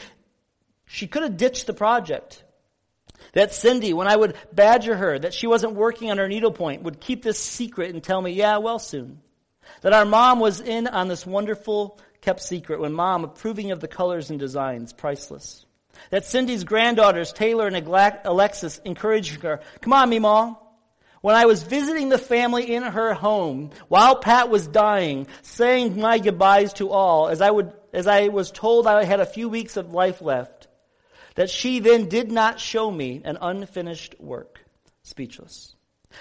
she 0.85 1.07
could 1.07 1.23
have 1.23 1.37
ditched 1.37 1.65
the 1.65 1.73
project. 1.73 2.43
That 3.33 3.51
Cindy, 3.51 3.93
when 3.93 4.05
I 4.05 4.15
would 4.15 4.35
badger 4.53 4.95
her 4.95 5.17
that 5.17 5.33
she 5.33 5.47
wasn't 5.47 5.73
working 5.73 6.11
on 6.11 6.19
her 6.19 6.27
needlepoint, 6.27 6.83
would 6.83 7.01
keep 7.01 7.23
this 7.23 7.39
secret 7.39 7.95
and 7.95 8.03
tell 8.03 8.21
me, 8.21 8.33
yeah, 8.33 8.57
well 8.57 8.77
soon. 8.77 9.21
That 9.81 9.93
our 9.93 10.05
mom 10.05 10.39
was 10.39 10.59
in 10.59 10.85
on 10.85 11.07
this 11.07 11.25
wonderful 11.25 11.99
kept 12.21 12.41
secret 12.41 12.79
when 12.79 12.93
mom, 12.93 13.23
approving 13.23 13.71
of 13.71 13.79
the 13.79 13.87
colors 13.87 14.29
and 14.29 14.39
designs, 14.39 14.93
priceless. 14.93 15.65
That 16.09 16.25
Cindy's 16.25 16.63
granddaughters, 16.63 17.33
Taylor 17.33 17.67
and 17.67 17.75
Alexis, 17.75 18.79
encouraged 18.85 19.41
her, 19.41 19.59
come 19.81 19.93
on, 19.93 20.09
Meemaw. 20.09 20.57
When 21.21 21.35
I 21.35 21.45
was 21.45 21.61
visiting 21.61 22.09
the 22.09 22.17
family 22.17 22.73
in 22.73 22.81
her 22.81 23.13
home, 23.13 23.69
while 23.87 24.15
Pat 24.15 24.49
was 24.49 24.65
dying, 24.65 25.27
saying 25.43 25.99
my 25.99 26.17
goodbyes 26.17 26.73
to 26.73 26.89
all, 26.89 27.27
as 27.27 27.41
I 27.41 27.51
would, 27.51 27.73
as 27.93 28.07
I 28.07 28.29
was 28.29 28.49
told 28.49 28.87
I 28.87 29.03
had 29.03 29.19
a 29.19 29.25
few 29.25 29.47
weeks 29.47 29.77
of 29.77 29.93
life 29.93 30.21
left, 30.21 30.67
that 31.35 31.51
she 31.51 31.79
then 31.79 32.09
did 32.09 32.31
not 32.31 32.59
show 32.59 32.89
me 32.89 33.21
an 33.23 33.37
unfinished 33.39 34.15
work. 34.19 34.61
Speechless. 35.03 35.75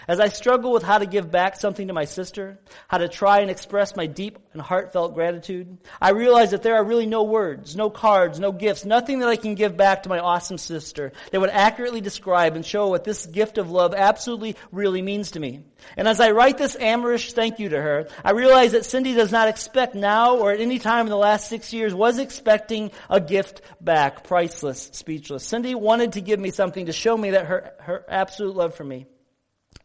As 0.08 0.20
I 0.20 0.28
struggle 0.28 0.72
with 0.72 0.82
how 0.82 0.98
to 0.98 1.06
give 1.06 1.30
back 1.30 1.56
something 1.56 1.88
to 1.88 1.94
my 1.94 2.04
sister, 2.04 2.58
how 2.88 2.98
to 2.98 3.08
try 3.08 3.40
and 3.40 3.50
express 3.50 3.96
my 3.96 4.06
deep 4.06 4.38
and 4.52 4.62
heartfelt 4.62 5.14
gratitude, 5.14 5.78
I 6.00 6.10
realize 6.10 6.50
that 6.50 6.62
there 6.62 6.76
are 6.76 6.84
really 6.84 7.06
no 7.06 7.24
words, 7.24 7.76
no 7.76 7.90
cards, 7.90 8.40
no 8.40 8.52
gifts, 8.52 8.84
nothing 8.84 9.20
that 9.20 9.28
I 9.28 9.36
can 9.36 9.54
give 9.54 9.76
back 9.76 10.02
to 10.02 10.08
my 10.08 10.18
awesome 10.18 10.58
sister 10.58 11.12
that 11.30 11.40
would 11.40 11.50
accurately 11.50 12.00
describe 12.00 12.56
and 12.56 12.64
show 12.64 12.88
what 12.88 13.04
this 13.04 13.26
gift 13.26 13.58
of 13.58 13.70
love 13.70 13.94
absolutely 13.94 14.56
really 14.72 15.02
means 15.02 15.32
to 15.32 15.40
me. 15.40 15.62
And 15.96 16.08
as 16.08 16.20
I 16.20 16.30
write 16.30 16.58
this 16.58 16.76
amorous 16.78 17.32
thank 17.32 17.58
you 17.58 17.70
to 17.70 17.80
her, 17.80 18.08
I 18.24 18.32
realize 18.32 18.72
that 18.72 18.84
Cindy 18.84 19.14
does 19.14 19.32
not 19.32 19.48
expect 19.48 19.94
now 19.94 20.36
or 20.36 20.52
at 20.52 20.60
any 20.60 20.78
time 20.78 21.06
in 21.06 21.10
the 21.10 21.16
last 21.16 21.48
six 21.48 21.72
years 21.72 21.94
was 21.94 22.18
expecting 22.18 22.90
a 23.08 23.20
gift 23.20 23.62
back, 23.80 24.24
priceless, 24.24 24.90
speechless. 24.92 25.44
Cindy 25.44 25.74
wanted 25.74 26.12
to 26.12 26.20
give 26.20 26.40
me 26.40 26.50
something 26.50 26.86
to 26.86 26.92
show 26.92 27.16
me 27.16 27.30
that 27.30 27.46
her, 27.46 27.72
her 27.80 28.04
absolute 28.08 28.56
love 28.56 28.74
for 28.74 28.84
me 28.84 29.06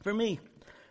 for 0.06 0.14
me. 0.14 0.40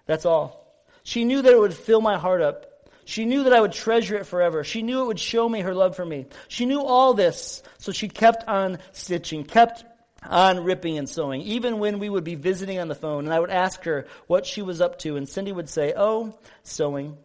That's 0.07 0.27
all. 0.27 0.77
She 1.05 1.25
knew 1.25 1.41
that 1.41 1.53
it 1.53 1.61
would 1.61 1.73
fill 1.73 2.01
my 2.01 2.19
heart 2.19 2.43
up. 2.43 2.89
She 3.05 3.25
knew 3.25 3.45
that 3.45 3.53
I 3.53 3.61
would 3.61 3.71
treasure 3.71 4.17
it 4.17 4.27
forever. 4.27 4.65
She 4.65 4.83
knew 4.83 5.03
it 5.03 5.07
would 5.07 5.21
show 5.21 5.49
me 5.49 5.61
her 5.61 5.73
love 5.73 5.95
for 5.95 6.05
me. 6.05 6.27
She 6.49 6.67
knew 6.67 6.83
all 6.83 7.15
this, 7.15 7.63
so 7.79 7.93
she 7.93 8.09
kept 8.09 8.49
on 8.49 8.81
stitching, 8.91 9.45
kept 9.45 9.85
on 10.29 10.65
ripping 10.65 10.99
and 10.99 11.09
sewing, 11.09 11.43
even 11.43 11.79
when 11.79 12.01
we 12.01 12.09
would 12.09 12.25
be 12.25 12.35
visiting 12.35 12.81
on 12.81 12.89
the 12.89 12.97
phone 12.97 13.27
and 13.27 13.33
I 13.33 13.39
would 13.39 13.51
ask 13.51 13.85
her 13.85 14.07
what 14.27 14.47
she 14.47 14.63
was 14.63 14.81
up 14.81 14.99
to 15.01 15.17
and 15.17 15.29
Cindy 15.29 15.53
would 15.53 15.69
say, 15.69 15.95
oh, 15.97 16.37
sewing. 16.65 17.17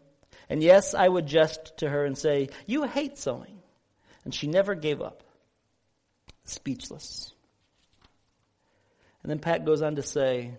And 0.47 0.61
yes, 0.61 0.93
I 0.93 1.07
would 1.07 1.25
jest 1.25 1.77
to 1.77 1.89
her 1.89 2.05
and 2.05 2.15
say, 2.15 2.49
you 2.67 2.83
hate 2.83 3.17
sewing. 3.17 3.57
And 4.25 4.35
she 4.35 4.45
never 4.45 4.75
gave 4.75 5.01
up. 5.01 5.23
Speechless. 6.43 7.33
And 9.23 9.31
then 9.31 9.39
Pat 9.39 9.65
goes 9.65 9.81
on 9.81 9.95
to 9.95 10.03
say 10.03 10.51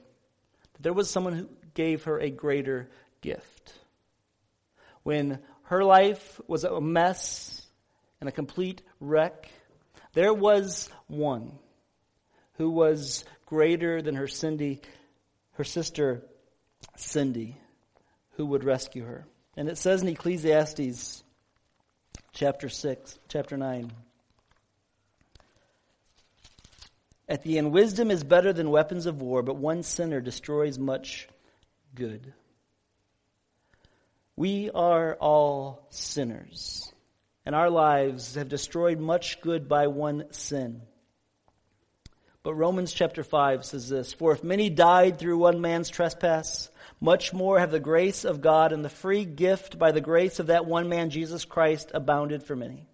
there 0.80 0.92
was 0.92 1.10
someone 1.10 1.34
who 1.34 1.48
gave 1.74 2.04
her 2.04 2.18
a 2.18 2.30
greater 2.30 2.88
gift. 3.20 3.74
When 5.02 5.40
her 5.64 5.84
life 5.84 6.40
was 6.46 6.64
a 6.64 6.80
mess 6.80 7.66
and 8.20 8.28
a 8.28 8.32
complete 8.32 8.82
wreck, 8.98 9.50
there 10.12 10.34
was 10.34 10.90
one 11.06 11.58
who 12.54 12.70
was 12.70 13.24
greater 13.46 14.02
than 14.02 14.16
her 14.16 14.28
Cindy, 14.28 14.80
her 15.52 15.64
sister 15.64 16.22
Cindy, 16.96 17.56
who 18.32 18.46
would 18.46 18.64
rescue 18.64 19.04
her. 19.04 19.26
And 19.56 19.68
it 19.68 19.78
says 19.78 20.02
in 20.02 20.08
Ecclesiastes 20.08 21.22
chapter 22.32 22.68
6, 22.68 23.18
chapter 23.28 23.56
9. 23.56 23.92
At 27.30 27.44
the 27.44 27.58
end, 27.58 27.70
wisdom 27.70 28.10
is 28.10 28.24
better 28.24 28.52
than 28.52 28.72
weapons 28.72 29.06
of 29.06 29.22
war, 29.22 29.44
but 29.44 29.54
one 29.54 29.84
sinner 29.84 30.20
destroys 30.20 30.80
much 30.80 31.28
good. 31.94 32.34
We 34.34 34.68
are 34.70 35.14
all 35.14 35.86
sinners, 35.90 36.92
and 37.46 37.54
our 37.54 37.70
lives 37.70 38.34
have 38.34 38.48
destroyed 38.48 38.98
much 38.98 39.40
good 39.42 39.68
by 39.68 39.86
one 39.86 40.32
sin. 40.32 40.82
But 42.42 42.54
Romans 42.54 42.92
chapter 42.92 43.22
5 43.22 43.64
says 43.64 43.88
this 43.88 44.12
For 44.12 44.32
if 44.32 44.42
many 44.42 44.68
died 44.68 45.20
through 45.20 45.38
one 45.38 45.60
man's 45.60 45.88
trespass, 45.88 46.68
much 47.00 47.32
more 47.32 47.60
have 47.60 47.70
the 47.70 47.78
grace 47.78 48.24
of 48.24 48.40
God 48.40 48.72
and 48.72 48.84
the 48.84 48.88
free 48.88 49.24
gift 49.24 49.78
by 49.78 49.92
the 49.92 50.00
grace 50.00 50.40
of 50.40 50.48
that 50.48 50.66
one 50.66 50.88
man, 50.88 51.10
Jesus 51.10 51.44
Christ, 51.44 51.92
abounded 51.94 52.42
for 52.42 52.56
many. 52.56 52.88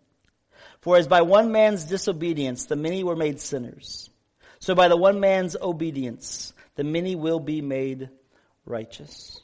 For 0.83 0.99
as 0.99 1.09
by 1.09 1.23
one 1.23 1.53
man's 1.53 1.85
disobedience 1.85 2.67
the 2.67 2.77
many 2.77 3.03
were 3.03 3.17
made 3.17 3.41
sinners, 3.41 4.11
so 4.59 4.75
by 4.75 4.89
the 4.89 4.97
one 4.97 5.21
man's 5.21 5.57
obedience 5.61 6.53
the 6.77 6.85
many 6.85 7.17
will 7.17 7.41
be 7.41 7.61
made 7.63 8.11
righteous. 8.65 9.41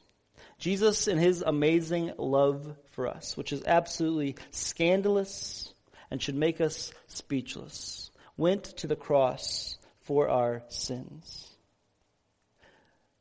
Jesus, 0.58 1.08
in 1.08 1.18
his 1.18 1.42
amazing 1.42 2.12
love 2.18 2.76
for 2.92 3.08
us, 3.08 3.36
which 3.36 3.52
is 3.52 3.64
absolutely 3.66 4.36
scandalous 4.52 5.74
and 6.10 6.22
should 6.22 6.36
make 6.36 6.60
us 6.60 6.92
speechless, 7.08 8.10
went 8.36 8.64
to 8.78 8.86
the 8.86 8.94
cross 8.94 9.76
for 10.02 10.28
our 10.28 10.62
sins. 10.68 11.50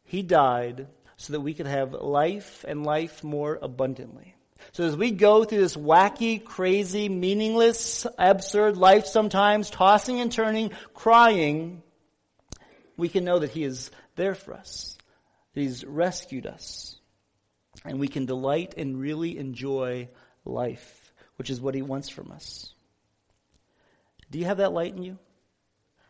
He 0.04 0.22
died 0.22 0.88
so 1.16 1.34
that 1.34 1.42
we 1.42 1.54
could 1.54 1.68
have 1.68 1.94
life 1.94 2.66
and 2.68 2.86
life 2.86 3.24
more 3.24 3.58
abundantly. 3.62 4.36
So 4.72 4.84
as 4.86 4.96
we 4.96 5.12
go 5.12 5.44
through 5.44 5.60
this 5.60 5.76
wacky, 5.76 6.44
crazy, 6.44 7.10
meaningless, 7.10 8.06
absurd 8.18 8.78
life 8.78 9.06
sometimes, 9.06 9.70
tossing 9.70 10.20
and 10.20 10.32
turning, 10.32 10.72
crying, 10.94 11.84
we 12.98 13.10
can 13.10 13.24
know 13.24 13.40
that 13.40 13.52
He 13.52 13.64
is 13.64 13.92
there 14.16 14.36
for 14.36 14.54
us. 14.54 14.98
He's 15.54 15.84
rescued 15.84 16.46
us. 16.46 16.98
And 17.84 18.00
we 18.00 18.08
can 18.08 18.26
delight 18.26 18.76
and 18.78 19.00
really 19.00 19.38
enjoy 19.38 20.10
life, 20.46 21.14
which 21.38 21.50
is 21.50 21.60
what 21.60 21.76
He 21.76 21.82
wants 21.82 22.10
from 22.10 22.32
us. 22.32 22.74
Do 24.30 24.40
you 24.40 24.46
have 24.46 24.58
that 24.58 24.72
light 24.72 24.96
in 24.96 25.04
you? 25.04 25.18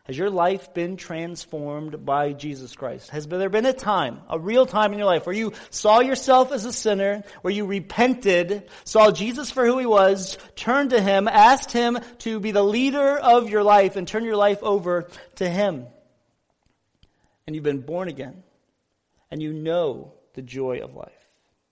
Has 0.04 0.18
your 0.18 0.30
life 0.30 0.74
been 0.74 0.96
transformed 0.96 2.04
by 2.04 2.32
Jesus 2.32 2.74
Christ? 2.74 3.10
Has 3.10 3.24
there 3.28 3.48
been 3.48 3.66
a 3.66 3.72
time, 3.72 4.20
a 4.28 4.36
real 4.36 4.66
time 4.66 4.92
in 4.92 4.98
your 4.98 5.06
life 5.06 5.26
where 5.26 5.34
you 5.34 5.52
saw 5.70 6.00
yourself 6.00 6.50
as 6.50 6.64
a 6.64 6.72
sinner, 6.72 7.22
where 7.42 7.54
you 7.54 7.66
repented, 7.66 8.68
saw 8.84 9.12
Jesus 9.12 9.52
for 9.52 9.64
who 9.64 9.78
he 9.78 9.86
was, 9.86 10.38
turned 10.56 10.90
to 10.90 11.00
him, 11.00 11.28
asked 11.28 11.70
him 11.70 12.00
to 12.18 12.40
be 12.40 12.50
the 12.50 12.64
leader 12.64 13.16
of 13.16 13.48
your 13.48 13.62
life 13.62 13.94
and 13.94 14.08
turn 14.08 14.24
your 14.24 14.36
life 14.36 14.60
over 14.62 15.08
to 15.36 15.48
him? 15.48 15.86
And 17.46 17.54
you've 17.54 17.64
been 17.64 17.82
born 17.82 18.08
again. 18.08 18.42
And 19.30 19.40
you 19.40 19.52
know 19.52 20.14
the 20.34 20.42
joy 20.42 20.80
of 20.80 20.94
life. 20.94 21.12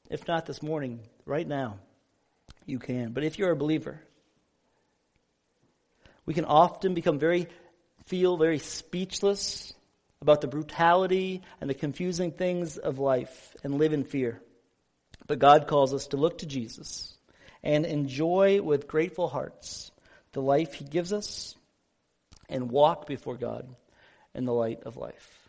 If 0.09 0.28
not 0.28 0.47
this 0.47 0.62
morning, 0.62 1.01
right 1.26 1.47
now, 1.47 1.78
you 2.64 2.78
can. 2.78 3.11
But 3.12 3.24
if 3.24 3.39
you're 3.39 3.51
a 3.51 3.57
believer, 3.57 4.01
we 6.26 6.35
can 6.35 6.45
often 6.45 6.95
become 6.95 7.18
very 7.18 7.49
feel 8.11 8.36
very 8.36 8.58
speechless 8.58 9.72
about 10.20 10.40
the 10.40 10.48
brutality 10.48 11.42
and 11.61 11.70
the 11.70 11.74
confusing 11.74 12.32
things 12.32 12.76
of 12.76 12.98
life 12.98 13.56
and 13.62 13.78
live 13.78 13.92
in 13.92 14.02
fear. 14.02 14.42
But 15.28 15.38
God 15.38 15.68
calls 15.68 15.94
us 15.94 16.08
to 16.08 16.16
look 16.16 16.38
to 16.38 16.46
Jesus 16.46 17.16
and 17.62 17.86
enjoy 17.86 18.61
with 18.62 18.88
grateful 18.88 19.28
hearts 19.28 19.92
the 20.32 20.42
life 20.42 20.74
He 20.74 20.84
gives 20.84 21.12
us 21.12 21.54
and 22.48 22.72
walk 22.72 23.06
before 23.06 23.36
God 23.36 23.68
in 24.34 24.44
the 24.44 24.52
light 24.52 24.82
of 24.82 24.96
life. 24.96 25.48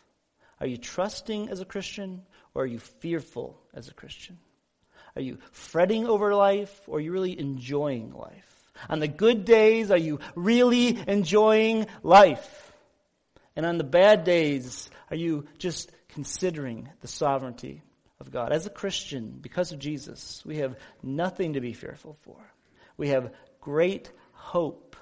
Are 0.60 0.66
you 0.68 0.76
trusting 0.76 1.48
as 1.48 1.60
a 1.60 1.64
Christian 1.64 2.22
or 2.54 2.62
are 2.62 2.66
you 2.66 2.78
fearful 2.78 3.60
as 3.74 3.88
a 3.88 3.94
Christian? 3.94 4.38
Are 5.16 5.22
you 5.22 5.38
fretting 5.50 6.06
over 6.06 6.32
life 6.32 6.80
or 6.86 6.98
are 6.98 7.00
you 7.00 7.10
really 7.10 7.36
enjoying 7.36 8.12
life? 8.12 8.51
On 8.88 9.00
the 9.00 9.08
good 9.08 9.44
days, 9.44 9.90
are 9.90 9.98
you 9.98 10.20
really 10.34 10.98
enjoying 11.06 11.86
life? 12.02 12.72
And 13.54 13.66
on 13.66 13.78
the 13.78 13.84
bad 13.84 14.24
days, 14.24 14.90
are 15.10 15.16
you 15.16 15.46
just 15.58 15.92
considering 16.08 16.88
the 17.00 17.08
sovereignty 17.08 17.82
of 18.18 18.30
God? 18.30 18.52
As 18.52 18.66
a 18.66 18.70
Christian, 18.70 19.38
because 19.40 19.72
of 19.72 19.78
Jesus, 19.78 20.42
we 20.44 20.58
have 20.58 20.76
nothing 21.02 21.54
to 21.54 21.60
be 21.60 21.72
fearful 21.72 22.16
for. 22.22 22.38
We 22.96 23.08
have 23.08 23.32
great 23.60 24.10
hope 24.32 24.96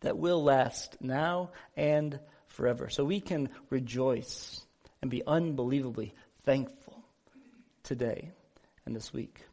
that 0.00 0.18
will 0.18 0.42
last 0.42 0.96
now 1.00 1.50
and 1.76 2.18
forever. 2.48 2.88
So 2.88 3.04
we 3.04 3.20
can 3.20 3.50
rejoice 3.70 4.64
and 5.02 5.10
be 5.10 5.22
unbelievably 5.26 6.14
thankful 6.44 7.04
today 7.82 8.32
and 8.84 8.94
this 8.94 9.12
week. 9.12 9.44